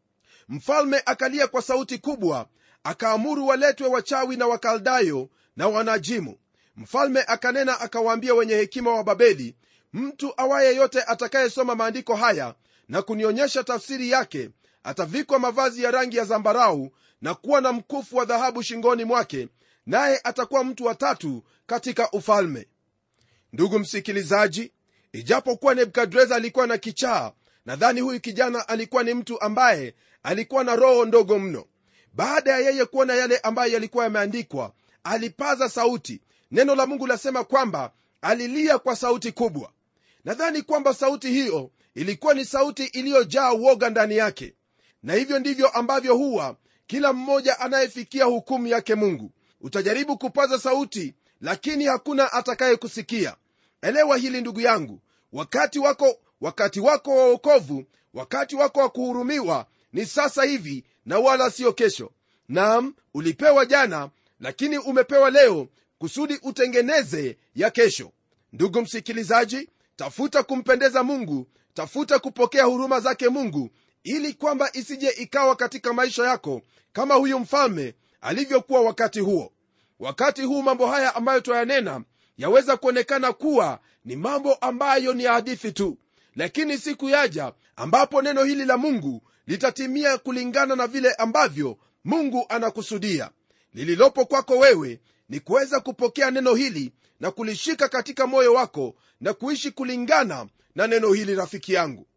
mfalme 0.50 1.02
akalia 1.06 1.48
kwa 1.48 1.62
sauti 1.62 1.98
kubwa 1.98 2.48
akaamuru 2.84 3.48
waletwe 3.48 3.88
wachawi 3.88 4.38
na 4.38 4.48
wakaldayo 4.48 5.30
na 5.58 5.68
wanajimu. 5.68 6.38
Mfalme 6.76 7.24
akanena 7.28 7.80
akawaambia 7.80 8.34
wenye 8.34 8.56
hekima 8.56 8.92
wa 8.92 9.04
babeli 9.04 9.56
mtu 9.94 10.34
awaye 10.38 10.76
yote 10.76 11.02
atakayesoma 11.04 11.76
maandiko 11.76 12.16
haya 12.16 12.56
na 12.90 13.02
kunionyesha 13.02 13.64
tafsiri 13.64 14.10
yake 14.10 14.50
atavikwa 14.86 15.40
mavazi 15.40 15.84
ya 15.84 15.92
rangi 15.92 16.18
ya 16.18 16.26
zambarau 16.26 16.92
na 17.22 17.34
kuwa 17.34 17.62
na 17.62 17.72
mkufu 17.74 18.18
wa 18.18 18.26
dhahabu 18.26 18.64
shingoni 18.64 19.04
mwake 19.04 19.48
naye 19.86 20.20
atakuwa 20.24 20.64
mtu 20.64 20.86
wa 20.86 20.96
tatu 20.96 21.44
katika 21.66 22.12
ufalme. 22.12 22.68
Ndugu 23.54 23.80
msikilizaji 23.80 24.72
ijapokuwa 25.14 25.76
nebukadreza 25.76 26.36
alikuwa 26.36 26.68
na 26.68 26.78
kichaa 26.78 27.32
nadhani 27.66 28.02
huyu 28.02 28.20
kijana 28.20 28.68
alikuwa 28.68 29.04
ni 29.04 29.14
mtu 29.14 29.42
ambaye 29.42 29.96
alikuwa 30.24 30.64
na 30.64 30.76
roho 30.76 31.06
ndogo 31.06 31.40
mno. 31.40 31.66
Baada 32.14 32.52
ya 32.52 32.60
yeye 32.70 32.86
kuona 32.86 33.14
yale 33.16 33.38
ambayo 33.38 33.74
yalikuwa 33.74 34.04
yameandikwa 34.04 34.74
alipaza 35.04 35.70
sauti. 35.70 36.22
Neno 36.52 36.76
la 36.76 36.86
mungu 36.86 37.08
lasema 37.08 37.44
kwamba 37.44 37.92
alilia 38.22 38.80
kwa 38.80 38.96
sauti 38.96 39.32
kubwa. 39.32 39.72
Nadhani 40.26 40.62
kwamba 40.62 40.94
sauti 40.94 41.28
hiyo 41.32 41.72
ilikuwa 41.96 42.34
ni 42.34 42.46
sauti 42.46 42.84
iliyojaa 42.86 43.54
uoga 43.54 43.90
ndani 43.90 44.18
yake 44.18 44.54
na 45.06 45.14
hivyo 45.14 45.40
ndivyo 45.40 45.68
ambavyo 45.68 46.16
huwa 46.16 46.56
kila 46.88 47.14
mmoja 47.14 47.60
anayefikia 47.60 48.26
hukumu 48.26 48.68
yake 48.68 48.96
mungu. 48.96 49.32
Utajaribu 49.62 50.18
kupaza 50.18 50.60
sauti 50.60 51.14
lakini 51.42 51.86
hakuna 51.86 52.34
atakayekusikia 52.34 53.36
elewa 53.82 54.18
hili 54.18 54.42
ndugu 54.42 54.62
yangu 54.62 55.02
wakati 55.34 55.80
wako 55.80 56.18
wakati 56.42 56.80
wako 56.80 57.12
wa 57.18 57.30
uokovu 57.30 57.86
wakati 58.14 58.56
wako 58.56 58.80
wa 58.80 58.90
kuhurumiwa 58.90 59.66
ni 59.94 60.06
sasa 60.06 60.44
hivi 60.44 60.84
na 61.06 61.20
wala 61.20 61.52
siyo 61.52 61.74
kesho. 61.74 62.12
Nam 62.50 62.94
ulipewa 63.14 63.66
jana 63.66 64.10
lakini 64.40 64.78
umepewa 64.78 65.30
leo 65.30 65.68
kusudi 65.98 66.40
utengeneze 66.44 67.38
ya 67.56 67.70
kesho. 67.70 68.12
Ndugu 68.54 68.82
msikilizaji 68.82 69.70
tafuta 69.96 70.44
kumpendeza 70.44 71.04
mungu 71.04 71.48
tafuta 71.74 72.20
kupokea 72.20 72.64
huruma 72.64 73.00
zake 73.00 73.30
mungu 73.30 73.70
ili 74.06 74.34
kwamba 74.34 74.70
isije 74.74 75.10
ikawa 75.10 75.56
katika 75.56 75.94
maisha 75.94 76.24
yako 76.24 76.62
kama 76.94 77.14
huyu 77.16 77.40
mfalme 77.40 77.96
alivyokuwa 78.22 78.82
wakati 78.82 79.20
huo. 79.20 79.52
Wakati 80.00 80.42
huu 80.42 80.62
mambo 80.62 80.88
haya 80.88 81.16
ambayo 81.16 81.40
twayanena 81.42 82.04
yaweza 82.38 82.78
kuonekana 82.78 83.34
kuwa 83.34 83.80
ni 84.06 84.16
mambo 84.16 84.54
ambayo 84.54 85.14
ni 85.14 85.24
hadithi 85.24 85.72
tu. 85.72 85.98
Lakini 86.36 86.78
siku 86.78 87.10
yaja 87.10 87.54
ambapo 87.76 88.22
neno 88.22 88.44
hili 88.44 88.66
la 88.66 88.78
mungu 88.78 89.22
litatimia 89.48 90.18
kulingana 90.18 90.76
na 90.76 90.88
vile 90.88 91.14
ambavyo 91.14 91.78
mungu 92.04 92.46
anakusudia. 92.50 93.30
Lililopo 93.74 94.26
kwako 94.26 94.58
wewe 94.58 95.00
ni 95.30 95.40
kuweza 95.40 95.80
kupokea 95.80 96.32
neno 96.32 96.56
hili 96.56 96.94
na 97.20 97.32
kulishika 97.32 97.90
katika 97.90 98.28
moyo 98.28 98.54
wako 98.54 98.96
na 99.22 99.34
kuishi 99.34 99.72
kulingana 99.72 100.48
na 100.76 100.88
neno 100.88 101.14
hili 101.14 101.36
rafiki 101.36 101.74
yangu 101.74 102.08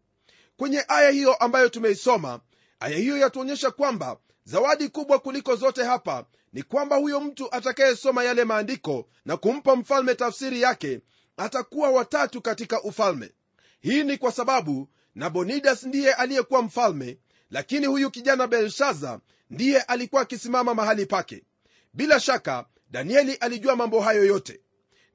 kwenye 0.59 0.85
aya 0.87 1.09
hiyo 1.09 1.33
ambayo 1.33 1.69
tumeisoma 1.69 2.39
aya 2.79 2.97
hiyo 2.97 3.17
yatuonyesha 3.17 3.71
kwamba 3.71 4.17
zawadi 4.43 4.89
kubwa 4.89 5.19
kuliko 5.19 5.55
zote 5.55 5.83
hapa 5.83 6.25
ni 6.53 6.63
kwamba 6.63 6.95
huyo 6.95 7.19
mtu 7.19 7.55
atakayesoma 7.55 8.23
yale 8.23 8.43
maandiko 8.43 9.07
na 9.25 9.37
kumpa 9.37 9.75
mfalme 9.75 10.15
tafsiri 10.15 10.61
yake 10.61 11.01
atakuwa 11.37 11.89
watatu 11.89 12.41
katika 12.41 12.81
ufalme. 12.83 13.31
Hii 13.81 14.03
ni 14.03 14.17
kwa 14.17 14.31
sababu 14.31 14.89
nabonidas 15.15 15.83
ndiye 15.83 16.13
aliyekuwa 16.13 16.61
mfalme 16.61 17.17
lakini 17.51 17.85
huyu 17.85 18.11
kijana 18.11 18.47
belshaza 18.47 19.19
ndiye 19.49 19.81
alikuwa 19.81 20.21
akisimama 20.21 20.73
mahali 20.73 21.05
pake. 21.05 21.43
Bila 21.93 22.19
shaka 22.19 22.65
danieli 22.91 23.33
alijua 23.33 23.75
mambo 23.75 24.01
hayo 24.01 24.25
yote. 24.25 24.61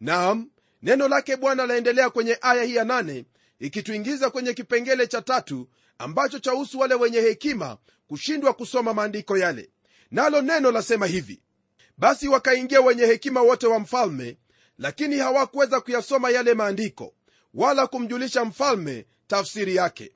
Naam 0.00 0.50
neno 0.82 1.08
lake 1.08 1.36
bwana 1.36 1.66
laendelea 1.66 2.10
kwenye 2.10 2.38
aya 2.40 2.62
hii 2.62 2.74
ya 2.74 2.84
nane 2.84 3.24
ikituingiza 3.58 4.30
kwenye 4.30 4.54
kipengele 4.54 5.06
cha 5.06 5.23
tatu 5.23 5.68
ambacho 5.99 6.38
chahusu 6.38 6.78
wale 6.78 6.94
wenye 6.94 7.20
hekima 7.20 7.78
kushindwa 8.06 8.52
kusoma 8.52 8.94
maandiko 8.94 9.38
yale. 9.38 9.70
Nalo 10.11 10.42
neno 10.42 10.70
lasema 10.70 11.06
hivi 11.06 11.42
basi 11.99 12.28
wakaingia 12.28 12.80
wenye 12.80 13.06
hekima 13.06 13.42
wote 13.42 13.66
wa 13.66 13.78
mfalme 13.78 14.37
lakini 14.78 15.16
hawakuweza 15.18 15.80
kuyasoma 15.80 16.30
yale 16.30 16.54
maandiko 16.54 17.14
wala 17.54 17.87
kumjulisha 17.87 18.44
mfalme 18.44 19.06
tafsiri 19.26 19.76
yake. 19.76 20.12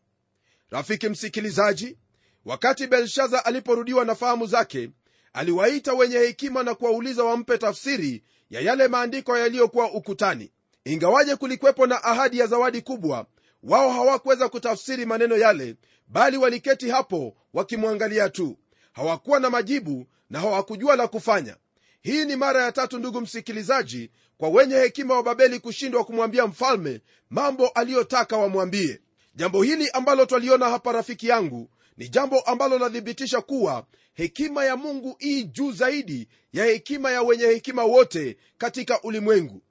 Rafiki 0.71 1.09
msikilizaji 1.09 1.97
wakati 2.45 2.87
belshaza 2.87 3.45
aliporudiwa 3.45 4.05
na 4.05 4.15
fahamu 4.15 4.47
zake 4.47 4.91
aliwaita 5.33 5.93
wenye 5.93 6.19
hekima 6.19 6.63
na 6.63 6.75
kuwauliza 6.75 7.25
wampe 7.25 7.59
tafsiri 7.59 8.23
ya 8.51 8.61
yale 8.61 8.89
maandiko 8.89 9.39
yaliyokuwa 9.39 9.93
ukutani 9.93 10.53
ingawaje 10.93 11.37
kulikwepo 11.37 11.87
na 11.87 12.05
ahadi 12.05 12.39
ya 12.39 12.47
zawadi 12.47 12.83
kubwa 12.83 13.27
wao 13.63 13.91
hawakuweza 13.91 14.49
kutafsiri 14.49 15.07
maneno 15.07 15.37
yale 15.37 15.77
bali 16.07 16.37
waliketi 16.37 16.91
hapo 16.91 17.37
wakimwangalia 17.55 18.29
tu. 18.29 18.57
Hawakuwa 18.93 19.41
na 19.41 19.51
majibu 19.51 20.07
na 20.31 20.41
hawakujua 20.41 20.97
la 20.97 21.09
kufanya. 21.09 21.57
Hii 22.03 22.25
ni 22.25 22.37
mara 22.37 22.63
ya 22.63 22.73
tatu 22.73 22.99
ndugu 22.99 23.21
msikilizaji 23.21 24.11
kwa 24.39 24.49
wenye 24.49 24.75
hekima 24.77 25.15
wa 25.15 25.23
babeli 25.23 25.61
kushindwa 25.61 26.05
kumwambia 26.05 26.47
mfalme 26.47 27.01
mambo 27.31 27.69
aliyotaka 27.69 28.37
wamwambie. 28.37 29.01
Jambo 29.35 29.63
hili 29.63 29.91
ambalo 29.91 30.27
twaliona 30.27 30.69
hapa 30.69 30.93
rafiki 30.93 31.29
yangu 31.29 31.71
ni 31.97 32.09
jambo 32.09 32.41
ambalo 32.41 32.79
lathibitisha 32.79 33.41
kuwa 33.41 33.87
hekima 34.15 34.65
ya 34.65 34.77
mungu 34.77 35.17
ii 35.23 35.45
juu 35.45 35.73
zaidi 35.73 36.29
ya 36.53 36.65
hekima 36.65 37.11
ya 37.13 37.23
wenye 37.23 37.47
hekima 37.47 37.85
wote 37.85 38.37
katika 38.59 39.03
ulimwengu 39.03 39.63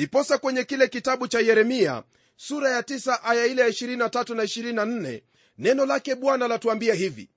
ndiposa 0.00 0.38
kwenye 0.38 0.64
kile 0.64 0.88
kitabu 0.88 1.28
cha 1.28 1.40
yeremia 1.40 2.02
sura 2.36 2.70
ya 2.70 2.80
9 2.80 3.18
aya 3.22 3.46
ile 3.46 3.62
ya 3.62 3.68
23 3.68 4.34
na 4.34 4.42
24 4.84 5.22
neno 5.58 5.86
lake 5.86 6.14
bwana 6.14 6.48
latuambia 6.48 6.94
hivi. 6.94 7.28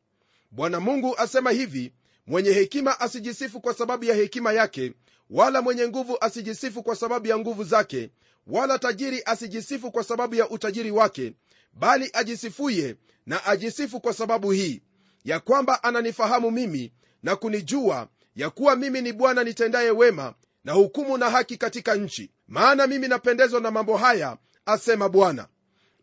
Bwana 0.52 0.80
mungu 0.80 1.18
asema 1.18 1.52
hivi 1.52 1.94
mwenye 2.28 2.52
hekima 2.52 3.00
asijisifu 3.00 3.62
kwa 3.62 3.74
sababu 3.74 4.06
ya 4.06 4.16
hekima 4.16 4.54
yake 4.54 4.94
wala 5.30 5.62
mwenye 5.62 5.88
nguvu 5.88 6.18
asijisifu 6.22 6.84
kwa 6.84 6.96
sababu 6.96 7.28
ya 7.28 7.38
nguvu 7.38 7.64
zake 7.64 8.10
wala 8.48 8.80
tajiri 8.80 9.22
asijisifu 9.26 9.92
kwa 9.92 10.04
sababu 10.04 10.36
ya 10.36 10.50
utajiri 10.50 10.92
wake 10.92 11.34
bali 11.74 12.10
ajisifuye 12.14 12.96
na 13.26 13.46
ajisifu 13.46 14.00
kwa 14.00 14.14
sababu 14.14 14.52
hii 14.52 14.82
ya 15.26 15.40
kwamba 15.40 15.84
ananifahamu 15.84 16.52
mimi 16.52 16.92
na 17.24 17.36
kunijua 17.36 18.08
ya 18.36 18.50
kuwa 18.50 18.76
mimi 18.76 19.02
ni 19.02 19.14
bwana 19.14 19.44
nitendaye 19.44 19.92
wema 19.92 20.34
na 20.64 20.74
hukumu 20.74 21.18
na 21.18 21.30
haki 21.30 21.58
katika 21.58 21.96
nchi 21.96 22.32
maana 22.50 22.88
mimi 22.88 23.08
napendezwa 23.08 23.60
na 23.62 23.72
mambo 23.72 23.98
haya 23.98 24.38
asema 24.66 25.10
bwana. 25.10 25.48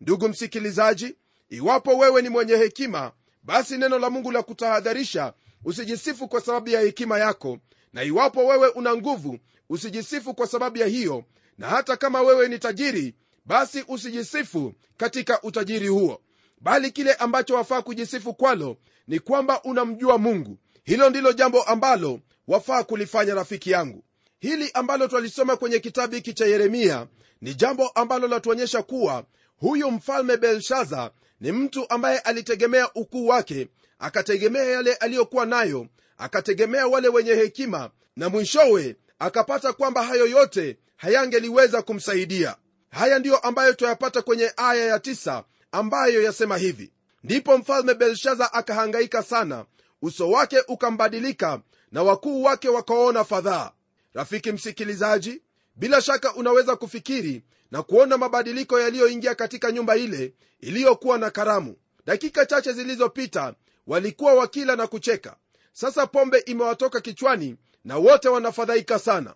Ndugu 0.00 0.28
msikilizaji 0.28 1.16
iwapo 1.50 1.98
wewe 1.98 2.22
ni 2.22 2.28
mwenye 2.28 2.56
hekima 2.56 3.12
basi 3.42 3.78
neno 3.78 3.98
la 3.98 4.10
mungu 4.10 4.30
la 4.32 4.42
kutahadharisha 4.42 5.32
usijisifu 5.64 6.28
kwa 6.28 6.40
sababu 6.40 6.68
ya 6.68 6.80
hekima 6.80 7.18
yako. 7.18 7.58
Na 7.92 8.02
iwapo 8.02 8.46
wewe 8.46 8.68
una 8.68 8.96
nguvu 8.96 9.38
usijisifu 9.68 10.34
kwa 10.34 10.46
sababu 10.46 10.78
ya 10.78 10.86
hiyo. 10.86 11.24
Na 11.58 11.66
hata 11.68 11.96
kama 11.96 12.22
wewe 12.22 12.48
ni 12.48 12.58
tajiri 12.58 13.14
basi 13.44 13.84
usijisifu 13.88 14.72
katika 14.96 15.42
utajiri 15.42 15.88
huo. 15.88 16.20
Bali 16.60 16.90
kile 16.90 17.14
ambacho 17.14 17.54
wafaa 17.54 17.82
kujisifu 17.82 18.34
kwalo 18.34 18.76
ni 19.08 19.18
kwamba 19.20 19.62
unamjua 19.62 20.18
mungu. 20.18 20.58
Hilo 20.84 21.10
ndilo 21.10 21.32
jambo 21.32 21.62
ambalo 21.62 22.20
wafaa 22.48 22.82
kulifanya 22.84 23.34
rafiki 23.34 23.70
yangu 23.70 24.04
hili 24.40 24.70
ambalo 24.74 25.08
twalisoma 25.08 25.56
kwenye 25.56 25.78
kitabu 25.78 26.14
hiki 26.14 26.32
cha 26.34 26.46
yeremia 26.46 27.06
ni 27.40 27.54
jambo 27.54 27.88
ambalo 27.88 28.28
latuonyesha 28.28 28.82
kuwa 28.82 29.24
huyu 29.56 29.90
mfalme 29.90 30.36
belshaza 30.36 31.10
ni 31.40 31.52
mtu 31.52 31.90
ambaye 31.90 32.18
alitegemea 32.18 32.92
ukuu 32.94 33.26
wake 33.26 33.68
akategemea 33.98 34.64
yale 34.64 34.94
aliyokuwa 34.94 35.46
nayo 35.46 35.86
akategemea 36.18 36.86
wale 36.86 37.08
wenye 37.08 37.34
hekima 37.34 37.90
na 38.16 38.28
mwishowe 38.28 38.96
akapata 39.18 39.72
kwamba 39.72 40.02
hayo 40.02 40.26
yote 40.26 40.76
hayangeliweza 40.96 41.82
kumsaidia. 41.82 42.56
Haya 42.90 43.18
ndiyo 43.18 43.36
ambayo 43.36 43.72
twayapata 43.72 44.22
kwenye 44.22 44.52
aya 44.56 44.84
ya 44.84 44.98
tisa 45.00 45.44
ambayo 45.72 46.22
yasema 46.22 46.56
hivi. 46.56 46.92
Ndipo 47.24 47.58
mfalme 47.58 47.94
belshaza 47.94 48.52
akahangaika 48.52 49.22
sana 49.22 49.64
uso 50.02 50.30
wake 50.30 50.62
ukambadilika 50.68 51.60
na 51.92 52.02
wakuu 52.02 52.42
wake 52.42 52.68
wakaona 52.68 53.24
fadhaa 53.24 53.70
rafiki 54.16 54.52
msikilizaji 54.52 55.42
bila 55.76 56.00
shaka 56.02 56.34
unaweza 56.34 56.76
kufikiri 56.76 57.42
na 57.70 57.82
kuona 57.82 58.18
mabadiliko 58.18 58.80
yaliyoingia 58.80 59.34
katika 59.34 59.72
nyumba 59.72 59.96
ile 59.96 60.34
iliyokuwa 60.60 61.18
na 61.18 61.30
karamu. 61.30 61.76
Dakika 62.06 62.46
chache 62.46 62.72
zilizopita 62.72 63.54
walikuwa 63.86 64.34
wakila 64.34 64.76
na 64.76 64.86
kucheka. 64.86 65.36
Sasa 65.72 66.06
pombe 66.06 66.38
imewatoka 66.38 67.00
kichwani 67.00 67.56
na 67.84 67.96
wote 67.96 68.28
wanafadhaika 68.28 68.98
sana. 68.98 69.34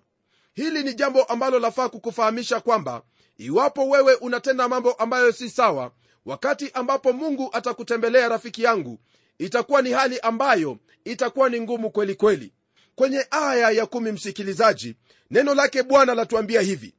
Hili 0.54 0.82
ni 0.82 0.94
jambo 0.94 1.22
ambalo 1.22 1.58
lafaa 1.58 1.88
kukufahamisha 1.88 2.60
kwamba 2.60 3.02
iwapo 3.38 3.88
wewe 3.88 4.14
unatenda 4.14 4.68
mambo 4.68 4.92
ambayo 4.92 5.32
si 5.32 5.50
sawa 5.50 5.92
wakati 6.26 6.70
ambapo 6.74 7.12
mungu 7.12 7.50
atakutembelea 7.52 8.28
rafiki 8.28 8.62
yangu 8.62 8.98
itakuwa 9.38 9.82
ni 9.82 9.90
hali 9.92 10.20
ambayo 10.20 10.78
itakuwa 11.04 11.48
ni 11.48 11.60
ngumu 11.60 11.90
kweli 11.90 12.14
kweli 12.14 12.52
kwenye 12.94 13.26
aya 13.30 13.70
ya 13.70 13.86
kumi 13.86 14.12
msikilizaji 14.12 14.96
neno 15.30 15.54
lake 15.54 15.82
bwana 15.82 16.14
latuambia 16.14 16.60
hivi. 16.60 16.94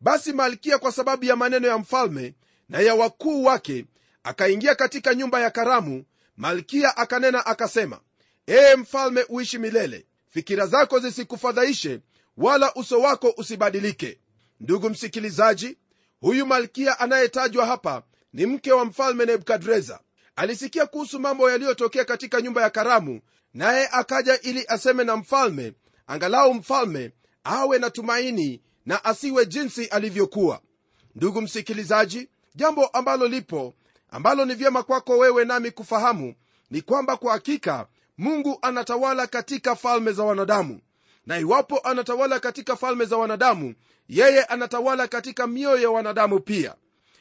Basi 0.00 0.32
malkia 0.32 0.78
kwa 0.78 0.92
sababu 0.92 1.24
ya 1.24 1.36
maneno 1.36 1.68
ya 1.68 1.78
mfalme 1.78 2.34
na 2.68 2.80
ya 2.80 2.94
wakuu 2.94 3.44
wake 3.44 3.84
akaingia 4.22 4.74
katika 4.74 5.14
nyumba 5.14 5.40
ya 5.40 5.50
karamu 5.50 6.04
malkia 6.36 6.96
akanena 6.96 7.46
akasema 7.46 8.00
ee 8.48 8.76
mfalme 8.76 9.24
uishi 9.28 9.58
milele. 9.58 10.06
Fikira 10.30 10.66
zako 10.66 10.98
zisikufadhaishe 10.98 12.00
wala 12.36 12.74
uso 12.74 13.00
wako 13.00 13.34
usibadilike. 13.36 14.18
Ndugu 14.60 14.90
msikilizaji 14.90 15.76
huyu 16.20 16.46
malkia 16.46 16.98
anayetajwa 17.00 17.66
hapa 17.66 18.02
ni 18.32 18.46
mke 18.46 18.72
wa 18.72 18.84
mfalme 18.84 19.24
nebukadreza 19.26 20.00
alisikia 20.36 20.86
kuhusu 20.86 21.20
mambo 21.20 21.50
yaliyotokea 21.50 22.04
katika 22.04 22.40
nyumba 22.40 22.62
ya 22.62 22.70
karamu 22.70 23.20
naye 23.54 23.88
akaja 23.92 24.40
ili 24.40 24.64
aseme 24.68 25.04
na 25.04 25.16
mfalme 25.16 25.72
angalau 26.06 26.54
mfalme 26.54 27.12
awe 27.44 27.78
na 27.78 27.90
tumaini 27.90 28.62
na 28.86 29.04
asiwe 29.04 29.46
jinsi 29.46 29.86
alivyokuwa. 29.86 30.60
Ndugu 31.14 31.40
msikilizaji 31.42 32.28
jambo 32.54 32.86
ambalo 32.86 33.28
lipo 33.28 33.74
ambalo 34.10 34.44
ni 34.44 34.54
vyema 34.54 34.82
kwako 34.82 35.18
wewe 35.18 35.44
nami 35.44 35.70
kufahamu 35.70 36.34
ni 36.70 36.82
kwamba 36.82 37.16
kwa 37.16 37.32
hakika 37.32 37.86
mungu 38.18 38.58
anatawala 38.62 39.26
katika 39.26 39.76
falme 39.76 40.12
za 40.12 40.22
wanadamu. 40.24 40.80
Na 41.26 41.38
iwapo 41.38 41.78
anatawala 41.78 42.40
katika 42.40 42.76
falme 42.76 43.04
za 43.04 43.16
wanadamu 43.16 43.74
yeye 44.08 44.44
anatawala 44.44 45.08
katika 45.08 45.46
mioyo 45.46 45.82
ya 45.82 45.90
wanadamu 45.90 46.40
pia. 46.40 46.74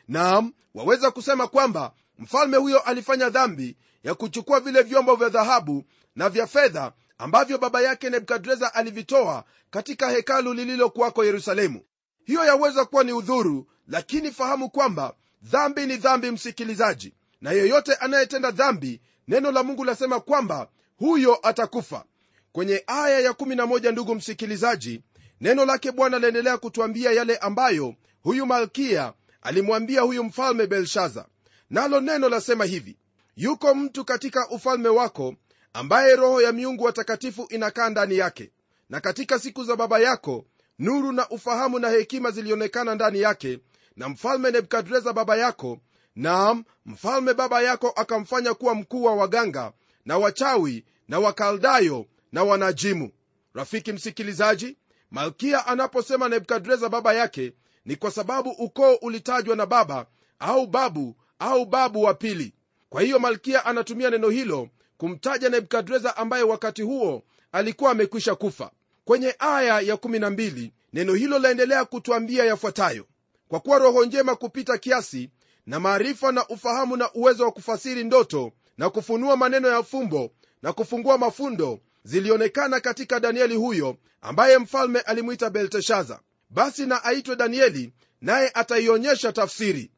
Naam 0.08 0.54
waweza 0.74 1.12
kusema 1.12 1.48
kwamba 1.48 1.92
mfalme 2.20 2.58
huyo 2.58 2.80
alifanya 2.80 3.30
dhambi 3.30 3.78
ya 4.04 4.14
kuchukua 4.16 4.60
vile 4.60 4.82
vyombo 4.82 5.16
vya 5.16 5.30
dhahabu 5.30 5.84
na 6.16 6.30
vya 6.30 6.48
fedha 6.48 6.92
ambavyo 7.18 7.58
baba 7.58 7.82
yake 7.82 8.10
nebukadreza 8.10 8.74
alivitoa 8.74 9.44
katika 9.70 10.10
hekalu 10.10 10.54
lililokuwako 10.54 11.26
yerusalemu. 11.26 11.82
Hiyo 12.26 12.46
yaweza 12.46 12.86
kuwa 12.86 13.04
ni 13.04 13.14
udhuru 13.14 13.68
lakini 13.88 14.32
fahamu 14.32 14.70
kwamba 14.70 15.14
dhambi 15.44 15.86
ni 15.86 15.98
dhambi 15.98 16.32
msikilizaji. 16.32 17.14
Na 17.42 17.52
yeyote 17.52 17.94
anayetenda 17.94 18.52
dhambi 18.52 19.02
neno 19.28 19.52
la 19.52 19.64
mungu 19.64 19.84
lasema 19.84 20.20
kwamba 20.20 20.68
huyo 20.98 21.40
atakufa. 21.48 22.06
Kwenye 22.52 22.84
aya 22.88 23.32
ya11 23.32 23.92
ndugu 23.92 24.16
msikilizaji 24.16 25.02
neno 25.42 25.66
lake 25.66 25.92
bwana 25.92 26.20
laendelea 26.20 26.58
kutwambia 26.58 27.12
yale 27.12 27.38
ambayo 27.38 27.96
huyu 28.24 28.46
malkia 28.46 29.14
alimwambia 29.42 30.02
huyu 30.02 30.24
mfalme 30.24 30.68
belshaza 30.68 31.26
nalo 31.70 32.02
neno 32.02 32.30
lasema 32.30 32.66
hivi 32.66 32.98
yuko 33.36 33.76
mtu 33.76 34.06
katika 34.06 34.50
ufalme 34.50 34.90
wako 34.90 35.36
ambaye 35.74 36.16
roho 36.16 36.42
ya 36.42 36.52
miungu 36.52 36.84
watakatifu 36.84 37.48
inakaa 37.50 37.90
ndani 37.90 38.18
yake. 38.18 38.52
Na 38.90 39.00
katika 39.02 39.40
siku 39.40 39.64
za 39.64 39.76
baba 39.76 40.00
yako 40.00 40.46
nuru 40.80 41.12
na 41.12 41.30
ufahamu 41.30 41.80
na 41.80 41.90
hekima 41.90 42.32
zilionekana 42.32 42.96
ndani 42.96 43.20
yake 43.22 43.60
na 43.96 44.10
mfalme 44.10 44.52
nebukadreza 44.52 45.14
baba 45.14 45.36
yako 45.38 45.80
naam 46.16 46.64
mfalme 46.86 47.34
baba 47.34 47.62
yako 47.62 47.90
akamfanya 47.90 48.54
kuwa 48.54 48.76
mkuu 48.76 49.04
wa 49.04 49.16
waganga 49.16 49.74
na 50.06 50.18
wachawi 50.18 50.86
na 51.08 51.20
wakaldayo 51.20 52.06
na 52.32 52.44
wanajimu. 52.44 53.12
Rafiki 53.54 53.94
msikilizaji 53.94 54.78
malkia 55.12 55.68
anaposema 55.68 56.30
nebukadreza 56.30 56.90
baba 56.90 57.14
yake 57.14 57.54
ni 57.86 57.96
kwa 57.96 58.12
sababu 58.12 58.50
ukoo 58.50 58.94
ulitajwa 58.96 59.56
na 59.56 59.66
baba 59.66 60.06
au 60.40 60.68
babu 60.68 61.16
au 61.40 61.66
babu 61.66 62.02
wa 62.04 62.14
pili. 62.14 62.54
Kwa 62.90 63.02
hiyo 63.02 63.20
malkia 63.20 63.66
anatumia 63.66 64.10
neno 64.10 64.30
hilo 64.30 64.70
kumtaja 64.98 65.50
nebukadreza 65.50 66.18
ambaye 66.18 66.44
wakati 66.44 66.82
huo 66.82 67.24
alikuwa 67.52 67.92
amekwisha 67.92 68.36
kufa. 68.36 68.72
Kwenye 69.06 69.36
aya 69.40 69.82
ya12 69.82 70.72
neno 70.94 71.14
hilo 71.14 71.40
laendelea 71.40 71.86
kutwambia 71.86 72.46
yafuatayo. 72.46 73.06
Kwa 73.48 73.60
kuwa 73.60 73.80
roho 73.80 74.06
njema 74.06 74.36
kupita 74.36 74.78
kiasi 74.78 75.30
na 75.66 75.80
maarifa 75.80 76.32
na 76.32 76.48
ufahamu 76.48 76.98
na 76.98 77.14
uwezo 77.14 77.44
wa 77.44 77.52
kufasiri 77.52 78.04
ndoto 78.04 78.52
na 78.78 78.90
kufunua 78.90 79.38
maneno 79.38 79.68
ya 79.68 79.84
fumbo 79.84 80.32
na 80.62 80.74
kufungua 80.74 81.18
mafundo 81.18 81.80
zilionekana 82.04 82.80
katika 82.80 83.20
danieli 83.20 83.56
huyo 83.56 83.98
ambaye 84.22 84.58
mfalme 84.58 85.00
alimwita 85.00 85.50
belteshaza 85.50 86.20
basi 86.50 86.86
na 86.86 87.04
aitwe 87.04 87.36
danieli 87.36 87.94
naye 88.22 88.52
ataionyesha 88.54 89.32
tafsiri 89.34 89.92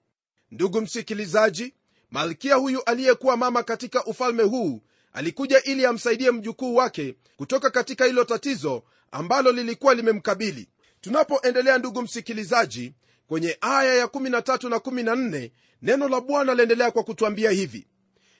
ndugu 0.51 0.81
msikilizaji 0.81 1.73
malkia 2.11 2.55
huyu 2.55 2.83
aliyekuwa 2.83 3.37
mama 3.37 3.63
katika 3.63 4.05
ufalme 4.05 4.43
huu 4.43 4.81
alikuja 5.13 5.63
ili 5.63 5.85
amsaidie 5.85 6.31
mjukuu 6.31 6.75
wake 6.75 7.15
kutoka 7.37 7.69
katika 7.69 8.05
hilo 8.05 8.23
tatizo 8.23 8.83
ambalo 9.11 9.51
lilikuwa 9.51 9.93
limemkabili. 9.95 10.69
Tunapoendelea 11.01 11.77
ndugu 11.77 12.01
msikilizaji 12.01 12.93
kwenye 13.27 13.57
aya 13.61 14.05
ya13 14.05 14.69
na 14.69 14.77
14 14.77 15.51
neno 15.81 16.07
la 16.09 16.21
bwana 16.21 16.53
laendelea 16.55 16.91
kwa 16.91 17.03
kutwambia 17.03 17.51
hivi. 17.51 17.87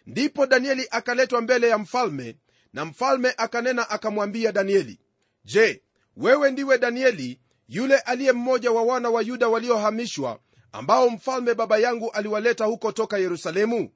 Ndipo 0.08 0.46
danieli 0.46 0.88
akaletwa 0.92 1.42
mbele 1.42 1.70
ya 1.70 1.78
mfalme 1.78 2.36
na 2.74 2.86
mfalme 2.86 3.34
akanena 3.38 3.90
akamwambia 3.90 4.52
danieli 4.52 5.00
je 5.46 5.82
wewe 6.18 6.52
ndiwe 6.52 6.78
danieli 6.78 7.40
yule 7.70 7.98
aliye 7.98 8.32
mmoja 8.32 8.72
wa 8.72 8.84
wana 8.84 9.10
wa 9.10 9.22
yuda 9.22 9.48
waliohamishwa 9.48 10.40
ambao 10.72 11.10
mfalme 11.10 11.54
baba 11.54 11.78
yangu 11.78 12.12
aliwaleta 12.12 12.66
huko 12.66 12.92
toka 12.92 13.18
yerusalemu? 13.18 13.90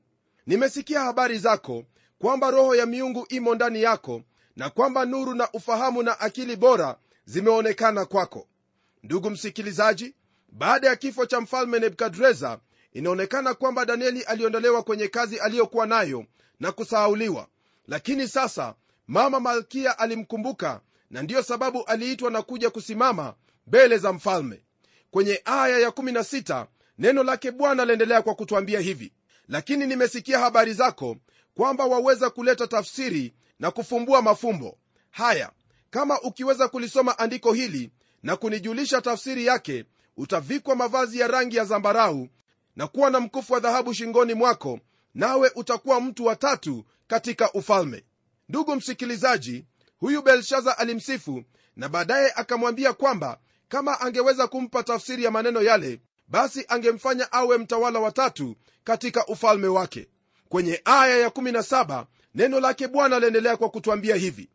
Nimesikia 0.46 1.02
habari 1.02 1.38
zako 1.38 1.84
kwamba 2.20 2.52
roho 2.52 2.76
ya 2.76 2.86
miungu 2.86 3.26
imo 3.30 3.56
ndani 3.56 3.82
yako 3.82 4.22
na 4.56 4.70
kwamba 4.70 5.06
nuru 5.06 5.34
na 5.36 5.52
ufahamu 5.52 6.04
na 6.04 6.20
akili 6.20 6.56
bora 6.56 6.98
zimeonekana 7.26 8.06
kwako. 8.06 8.48
Ndugu 9.04 9.30
msikilizaji 9.30 10.16
baada 10.50 10.88
ya 10.88 10.96
kifo 10.96 11.26
cha 11.26 11.42
mfalme 11.42 11.80
nebukadreza 11.80 12.60
inaonekana 12.94 13.54
kwamba 13.54 13.86
danieli 13.86 14.22
aliondolewa 14.24 14.84
kwenye 14.84 15.08
kazi 15.08 15.40
aliyokuwa 15.40 15.86
nayo 15.88 16.26
na 16.60 16.72
kusahauliwa. 16.72 17.48
Lakini 17.88 18.28
sasa 18.28 18.76
mama 19.08 19.40
malkia 19.40 20.00
alimkumbuka 20.00 20.82
na 21.10 21.22
ndiyo 21.22 21.44
sababu 21.44 21.84
aliitwa 21.84 22.32
na 22.32 22.42
kuja 22.42 22.70
kusimama 22.70 23.34
mbele 23.68 23.98
za 23.98 24.14
mfalme 24.14 24.62
kwenye 25.12 25.42
aya 25.46 25.90
ya16 25.90 26.66
neno 26.98 27.24
lake 27.24 27.52
bwana 27.52 27.86
laendelea 27.86 28.22
kwa 28.22 28.36
kutwambia 28.36 28.80
hivi. 28.80 29.14
Lakini 29.48 29.88
nimesikia 29.88 30.40
habari 30.40 30.74
zako 30.74 31.18
kwamba 31.54 31.86
waweza 31.86 32.30
kuleta 32.30 32.68
tafsiri 32.68 33.34
na 33.60 33.72
kufumbua 33.72 34.22
mafumbo. 34.22 34.78
Haya 35.12 35.52
kama 35.90 36.22
ukiweza 36.22 36.68
kulisoma 36.68 37.20
andiko 37.20 37.54
hili 37.54 37.92
na 38.24 38.36
kunijulisha 38.36 39.02
tafsiri 39.02 39.46
yake 39.46 39.86
utavikwa 40.18 40.76
mavazi 40.76 41.20
ya 41.20 41.28
rangi 41.28 41.56
ya 41.56 41.66
zambarau 41.66 42.28
na 42.76 42.88
kuwa 42.88 43.10
na 43.10 43.20
mkufu 43.20 43.54
wa 43.54 43.60
dhahabu 43.60 43.94
shingoni 43.94 44.34
mwako 44.34 44.80
nawe 45.14 45.52
utakuwa 45.56 46.02
mtu 46.02 46.26
wa 46.26 46.36
tatu 46.36 46.86
katika 47.08 47.52
ufalme. 47.54 48.04
Ndugu 48.50 48.76
msikilizaji 48.76 49.66
huyu 49.98 50.22
belshaza 50.22 50.78
alimsifu 50.78 51.44
na 51.76 51.90
baadaye 51.90 52.32
akamwambia 52.36 52.94
kwamba 52.94 53.40
kama 53.72 54.02
angeweza 54.02 54.48
kumpa 54.48 54.84
tafsiri 54.84 55.24
ya 55.24 55.32
maneno 55.32 55.62
yale 55.62 56.00
basi 56.28 56.66
angemfanya 56.68 57.32
awe 57.32 57.58
mtawala 57.58 58.00
watatu 58.00 58.56
katika 58.84 59.26
ufalme 59.28 59.68
wake. 59.68 60.08
Kwenye 60.50 60.82
aya 60.86 61.28
ya17 61.28 62.06
neno 62.36 62.60
lake 62.60 62.88
bwana 62.88 63.16
aliendelea 63.16 63.58
kwa 63.58 63.70
kutwambia 63.70 64.16
hivi. 64.16 64.50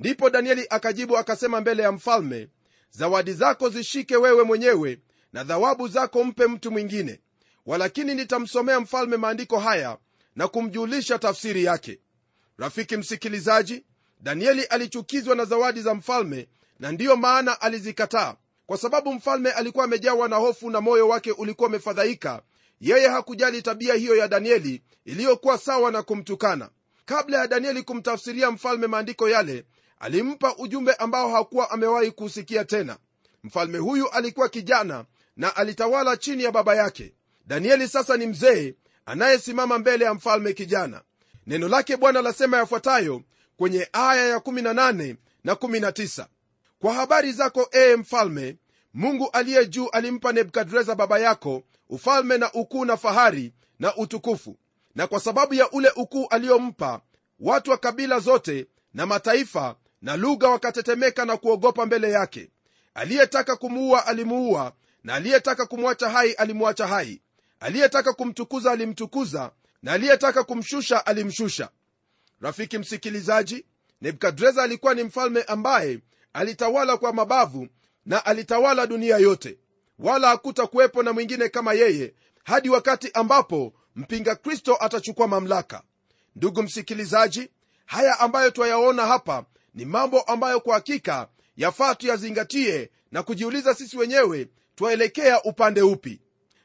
Ndipo 0.00 0.30
danieli 0.30 0.66
akajibu 0.70 1.18
akasema 1.18 1.60
mbele 1.60 1.82
ya 1.82 1.92
mfalme 1.92 2.48
zawadi 2.90 3.32
zako 3.32 3.68
zishike 3.68 4.16
wewe 4.16 4.42
mwenyewe 4.42 4.98
na 5.32 5.44
dhawabu 5.44 5.88
zako 5.88 6.24
mpe 6.24 6.46
mtu 6.46 6.70
mwingine. 6.70 7.20
Walakini 7.66 8.14
nitamsomea 8.14 8.80
mfalme 8.80 9.16
maandiko 9.16 9.58
haya 9.58 9.98
na 10.36 10.48
kumjulisha 10.48 11.18
tafsiri 11.18 11.64
yake. 11.64 12.00
Rafiki 12.58 12.96
msikilizaji 12.96 13.84
danieli 14.20 14.64
alichukizwa 14.64 15.34
na 15.36 15.44
zawadi 15.44 15.80
za 15.82 15.94
mfalme 15.94 16.48
na 16.78 16.92
ndiyo 16.92 17.16
maana 17.16 17.60
alizikataa 17.60 18.36
kwa 18.66 18.78
sababu 18.78 19.12
mfalme 19.12 19.50
alikuwa 19.50 19.84
amejawa 19.84 20.28
na 20.28 20.36
hofu 20.36 20.70
na 20.70 20.80
moyo 20.80 21.08
wake 21.08 21.32
ulikuwa 21.32 21.68
umefadhaika 21.68 22.42
yeye 22.80 23.08
hakujali 23.08 23.62
tabia 23.62 23.94
hiyo 23.94 24.16
ya 24.16 24.28
danieli 24.28 24.82
iliyokuwa 25.04 25.58
sawa 25.58 25.90
na 25.90 26.02
kumtukana. 26.02 26.70
Kabla 27.04 27.38
ya 27.38 27.46
danieli 27.46 27.82
kumtafsiria 27.82 28.50
mfalme 28.50 28.86
maandiko 28.86 29.28
yale 29.28 29.64
alimpa 29.98 30.56
ujumbe 30.56 30.94
ambao 30.94 31.30
hakuwa 31.30 31.70
amewahi 31.70 32.10
kuusikia 32.10 32.64
tena. 32.64 32.96
Mfalme 33.44 33.78
huyu 33.78 34.08
alikuwa 34.08 34.48
kijana 34.48 35.04
na 35.36 35.56
alitawala 35.56 36.16
chini 36.16 36.42
ya 36.44 36.52
baba 36.52 36.74
yake. 36.74 37.12
Danieli 37.46 37.88
sasa 37.88 38.16
ni 38.16 38.26
mzee 38.26 38.74
anayesimama 39.06 39.78
mbele 39.78 40.04
ya 40.04 40.14
mfalme 40.14 40.52
kijana. 40.52 41.02
Neno 41.46 41.68
lake 41.68 41.96
bwana 41.96 42.22
lasema 42.22 42.56
yafuatayo 42.56 43.22
kwenye 43.56 43.88
aya 43.92 44.36
ya18 44.38 45.16
na 45.44 45.52
19 45.54 46.26
kwa 46.84 46.94
habari 46.94 47.32
zako 47.32 47.68
ee 47.72 47.96
mfalme 47.96 48.56
mungu 48.94 49.30
aliye 49.32 49.66
juu 49.66 49.88
alimpa 49.88 50.32
nebukadreza 50.32 50.94
baba 50.94 51.18
yako 51.18 51.62
ufalme 51.88 52.38
na 52.38 52.52
ukuu 52.52 52.84
na 52.84 52.96
fahari 52.96 53.52
na 53.78 53.96
utukufu. 53.96 54.56
Na 54.94 55.06
kwa 55.06 55.20
sababu 55.20 55.54
ya 55.54 55.70
ule 55.70 55.90
ukuu 55.96 56.26
aliyompa 56.30 57.00
watu 57.40 57.70
wa 57.70 57.78
kabila 57.78 58.18
zote 58.18 58.66
na 58.94 59.06
mataifa 59.06 59.76
na 60.02 60.16
lugha 60.16 60.48
wakatetemeka 60.48 61.24
na 61.24 61.36
kuogopa 61.36 61.86
mbele 61.86 62.10
yake. 62.10 62.50
Aliyetaka 62.94 63.56
kumuua 63.56 64.06
alimuua 64.06 64.72
na 65.04 65.14
aliyetaka 65.14 65.66
kumwacha 65.66 66.10
hai 66.10 66.32
alimwacha 66.32 66.86
hai. 66.86 67.20
Aliyetaka 67.60 68.12
kumtukuza 68.12 68.72
alimtukuza 68.72 69.52
na 69.82 69.92
aliyetaka 69.92 70.44
kumshusha 70.44 71.06
alimshusha. 71.06 71.68
Rafiki 72.40 72.78
msikilizaji 72.78 73.64
nebukadreza 74.00 74.62
alikuwa 74.62 74.94
ni 74.94 75.02
mfalme 75.02 75.42
ambaye 75.42 75.98
alitawala 76.34 76.96
kwa 76.96 77.12
mabavu 77.12 77.68
na 78.06 78.26
alitawala 78.26 78.86
dunia 78.86 79.16
yote 79.18 79.58
wala 79.98 80.28
hakutakuwepo 80.28 81.02
na 81.02 81.12
mwingine 81.12 81.48
kama 81.48 81.72
yeye 81.72 82.14
hadi 82.44 82.68
wakati 82.70 83.10
ambapo 83.14 83.72
mpinga 83.96 84.34
kristo 84.34 84.76
atachukua 84.80 85.28
mamlaka. 85.28 85.82
Ndugu 86.36 86.62
msikilizaji 86.62 87.50
haya 87.86 88.20
ambayo 88.20 88.50
twayaona 88.50 89.06
hapa 89.06 89.44
ni 89.74 89.84
mambo 89.84 90.20
ambayo 90.20 90.60
kwa 90.60 90.74
hakika 90.74 91.28
yafaa 91.56 91.94
tuyazingatie 91.94 92.90
na 93.12 93.22
kujiuliza 93.22 93.74
sisi 93.74 93.98
wenyewe 93.98 94.48
twaelekea 94.74 95.42
upande 95.42 95.82
upi. 95.82 96.20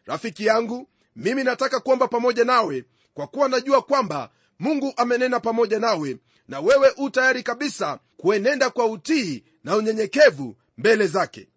Rafiki 0.05 0.45
yangu 0.45 0.89
mimi 1.15 1.43
nataka 1.43 1.79
kuomba 1.79 2.08
pamoja 2.08 2.45
nawe 2.45 2.84
kwa 3.13 3.27
kuwa 3.27 3.49
najua 3.49 3.82
kwamba 3.82 4.29
mungu 4.60 4.93
amenena 4.97 5.39
pamoja 5.39 5.79
nawe 5.79 6.17
na 6.49 6.59
wewe 6.59 6.93
u 6.97 7.09
tayari 7.09 7.43
kabisa 7.43 7.99
kuenenda 8.17 8.69
kwa 8.69 8.85
utii 8.85 9.43
na 9.63 9.75
unyenyekevu 9.75 10.55
mbele 10.77 11.07
zake. 11.07 11.47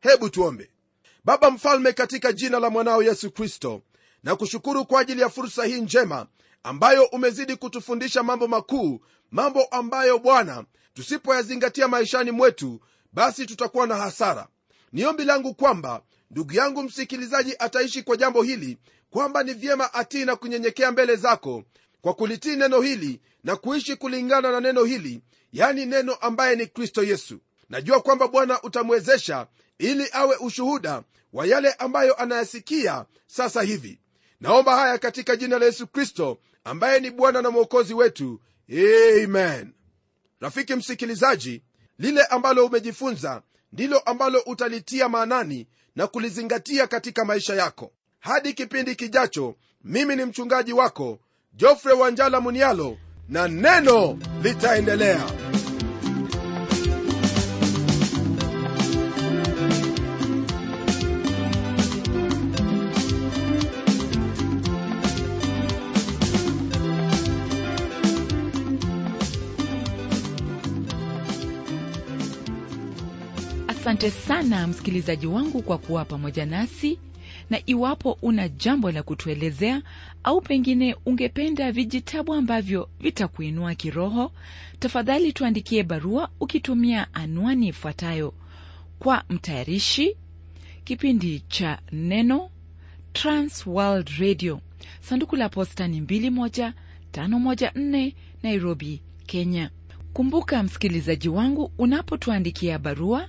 Hebu 0.00 0.30
tuombe. 0.30 0.70
Baba 1.24 1.50
mfalme 1.50 1.92
katika 1.92 2.32
jina 2.32 2.58
la 2.58 2.70
mwanao 2.70 3.02
yesu 3.02 3.30
kristo 3.30 3.82
na 4.22 4.36
kushukuru 4.36 4.84
kwa 4.86 5.00
ajili 5.00 5.20
ya 5.20 5.28
fursa 5.28 5.64
hii 5.64 5.80
njema 5.80 6.26
ambayo 6.62 7.04
umezidi 7.04 7.56
kutufundisha 7.56 8.22
mambo 8.22 8.46
makuu 8.48 9.00
mambo 9.30 9.64
ambayo 9.64 10.18
bwana 10.18 10.64
tusipoyazingatia 10.94 11.88
maishani 11.88 12.30
mwetu 12.30 12.80
basi 13.12 13.46
tutakuwa 13.46 13.86
na 13.86 13.96
hasara. 13.96 14.48
Ni 14.92 15.04
ombi 15.04 15.24
langu 15.24 15.54
kwamba 15.54 16.02
ndugu 16.30 16.52
yangu 16.54 16.82
msikilizaji 16.82 17.54
ataishi 17.58 18.02
kwa 18.02 18.16
jambo 18.16 18.42
hili 18.42 18.78
kwamba 19.10 19.42
ni 19.42 19.52
vyema 19.54 19.94
atii 19.94 20.24
na 20.24 20.36
kunyenyekea 20.36 20.92
mbele 20.92 21.16
zako 21.16 21.64
kwa 22.02 22.14
kulitii 22.14 22.56
neno 22.56 22.80
hili 22.80 23.20
na 23.44 23.56
kuishi 23.56 23.96
kulingana 23.96 24.52
na 24.52 24.60
neno 24.60 24.84
hili 24.84 25.22
yani 25.52 25.86
neno 25.86 26.14
ambaye 26.14 26.56
ni 26.56 26.66
kristo 26.66 27.02
yesu. 27.02 27.38
Najua 27.70 28.00
kwamba 28.00 28.28
bwana 28.28 28.62
utamwezesha 28.62 29.46
ili 29.78 30.08
awe 30.12 30.36
ushuhuda 30.36 31.02
wa 31.32 31.46
yale 31.46 31.72
ambayo 31.72 32.14
anayasikia 32.14 33.04
sasa 33.26 33.62
hivi. 33.62 33.98
Naomba 34.40 34.76
haya 34.76 34.98
katika 34.98 35.36
jina 35.36 35.58
la 35.58 35.64
yesu 35.64 35.86
kristo 35.86 36.38
ambaye 36.64 37.00
ni 37.00 37.10
bwana 37.10 37.42
na 37.42 37.50
mwokozi 37.50 37.94
wetu. 37.94 38.40
Amen. 38.70 39.72
Rafiki 40.40 40.74
msikilizaji 40.74 41.62
lile 41.98 42.24
ambalo 42.24 42.66
umejifunza 42.66 43.42
ndilo 43.72 43.98
ambalo 43.98 44.40
utalitia 44.46 45.08
maanani 45.08 45.66
na 45.96 46.06
kulizingatia 46.06 46.86
katika 46.86 47.24
maisha 47.24 47.54
yako. 47.54 47.92
Hadi 48.20 48.52
kipindi 48.52 48.94
kijacho 48.94 49.54
mimi 49.84 50.16
ni 50.16 50.24
mchungaji 50.24 50.72
wako 50.72 51.18
jofre 51.56 51.92
wanjala 51.92 52.40
munialo 52.40 52.96
na 53.28 53.48
neno 53.48 54.18
litaendelea. 54.42 55.26
Asante 73.68 74.10
sana 74.10 74.66
msikilizaji 74.66 75.26
wangu 75.26 75.62
kwa 75.62 75.78
kuwa 75.78 76.04
pamoja 76.04 76.46
nasi 76.46 76.98
na 77.52 77.60
iwapo 77.66 78.18
una 78.22 78.48
jambo 78.48 78.92
la 78.92 79.02
kutuelezea 79.02 79.82
au 80.24 80.40
pengine 80.40 80.96
ungependa 81.06 81.72
vijitabu 81.72 82.34
ambavyo 82.34 82.88
vitakuinua 83.00 83.74
kiroho 83.74 84.32
tafadhali 84.78 85.32
tuandikie 85.32 85.82
barua 85.82 86.28
ukitumia 86.40 87.14
anwani 87.14 87.68
ifuatayo. 87.68 88.34
Kwa 88.98 89.24
mtayarishi 89.28 90.16
kipindi 90.84 91.40
cha 91.40 91.78
neno 91.92 92.50
transworld 93.12 94.08
radio. 94.18 94.60
Sanduku 95.00 95.36
la 95.36 95.48
posta 95.48 95.88
ni 95.88 96.00
21514 96.00 98.12
nairobi 98.42 99.02
kenya. 99.26 99.70
Kumbuka 100.12 100.62
msikilizaji 100.62 101.28
wangu 101.28 101.72
unapotuandikia 101.78 102.78
barua 102.78 103.28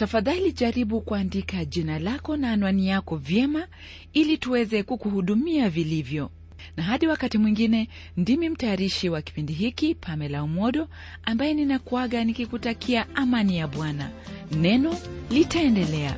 tafadhali 0.00 0.52
jaribu 0.52 1.00
kuandika 1.00 1.64
jina 1.64 1.98
lako 1.98 2.36
na 2.36 2.52
anwani 2.52 2.88
yako 2.88 3.16
vyema 3.16 3.66
ili 4.12 4.38
tuweze 4.38 4.82
kukuhudumia 4.82 5.70
vilivyo. 5.70 6.30
Na 6.76 6.82
hadi 6.82 7.06
wakati 7.06 7.38
mwingine 7.38 7.88
ndimi 8.16 8.48
mtayarishi 8.48 9.08
wa 9.08 9.22
kipindi 9.22 9.52
hiki 9.52 9.94
pamela 9.94 10.42
umodo 10.42 10.88
ambaye 11.24 11.54
ninakuaga 11.54 12.24
nikikutakia 12.24 13.16
amani 13.16 13.58
ya 13.58 13.68
bwana. 13.68 14.10
Neno 14.52 14.96
litaendelea 15.30 16.16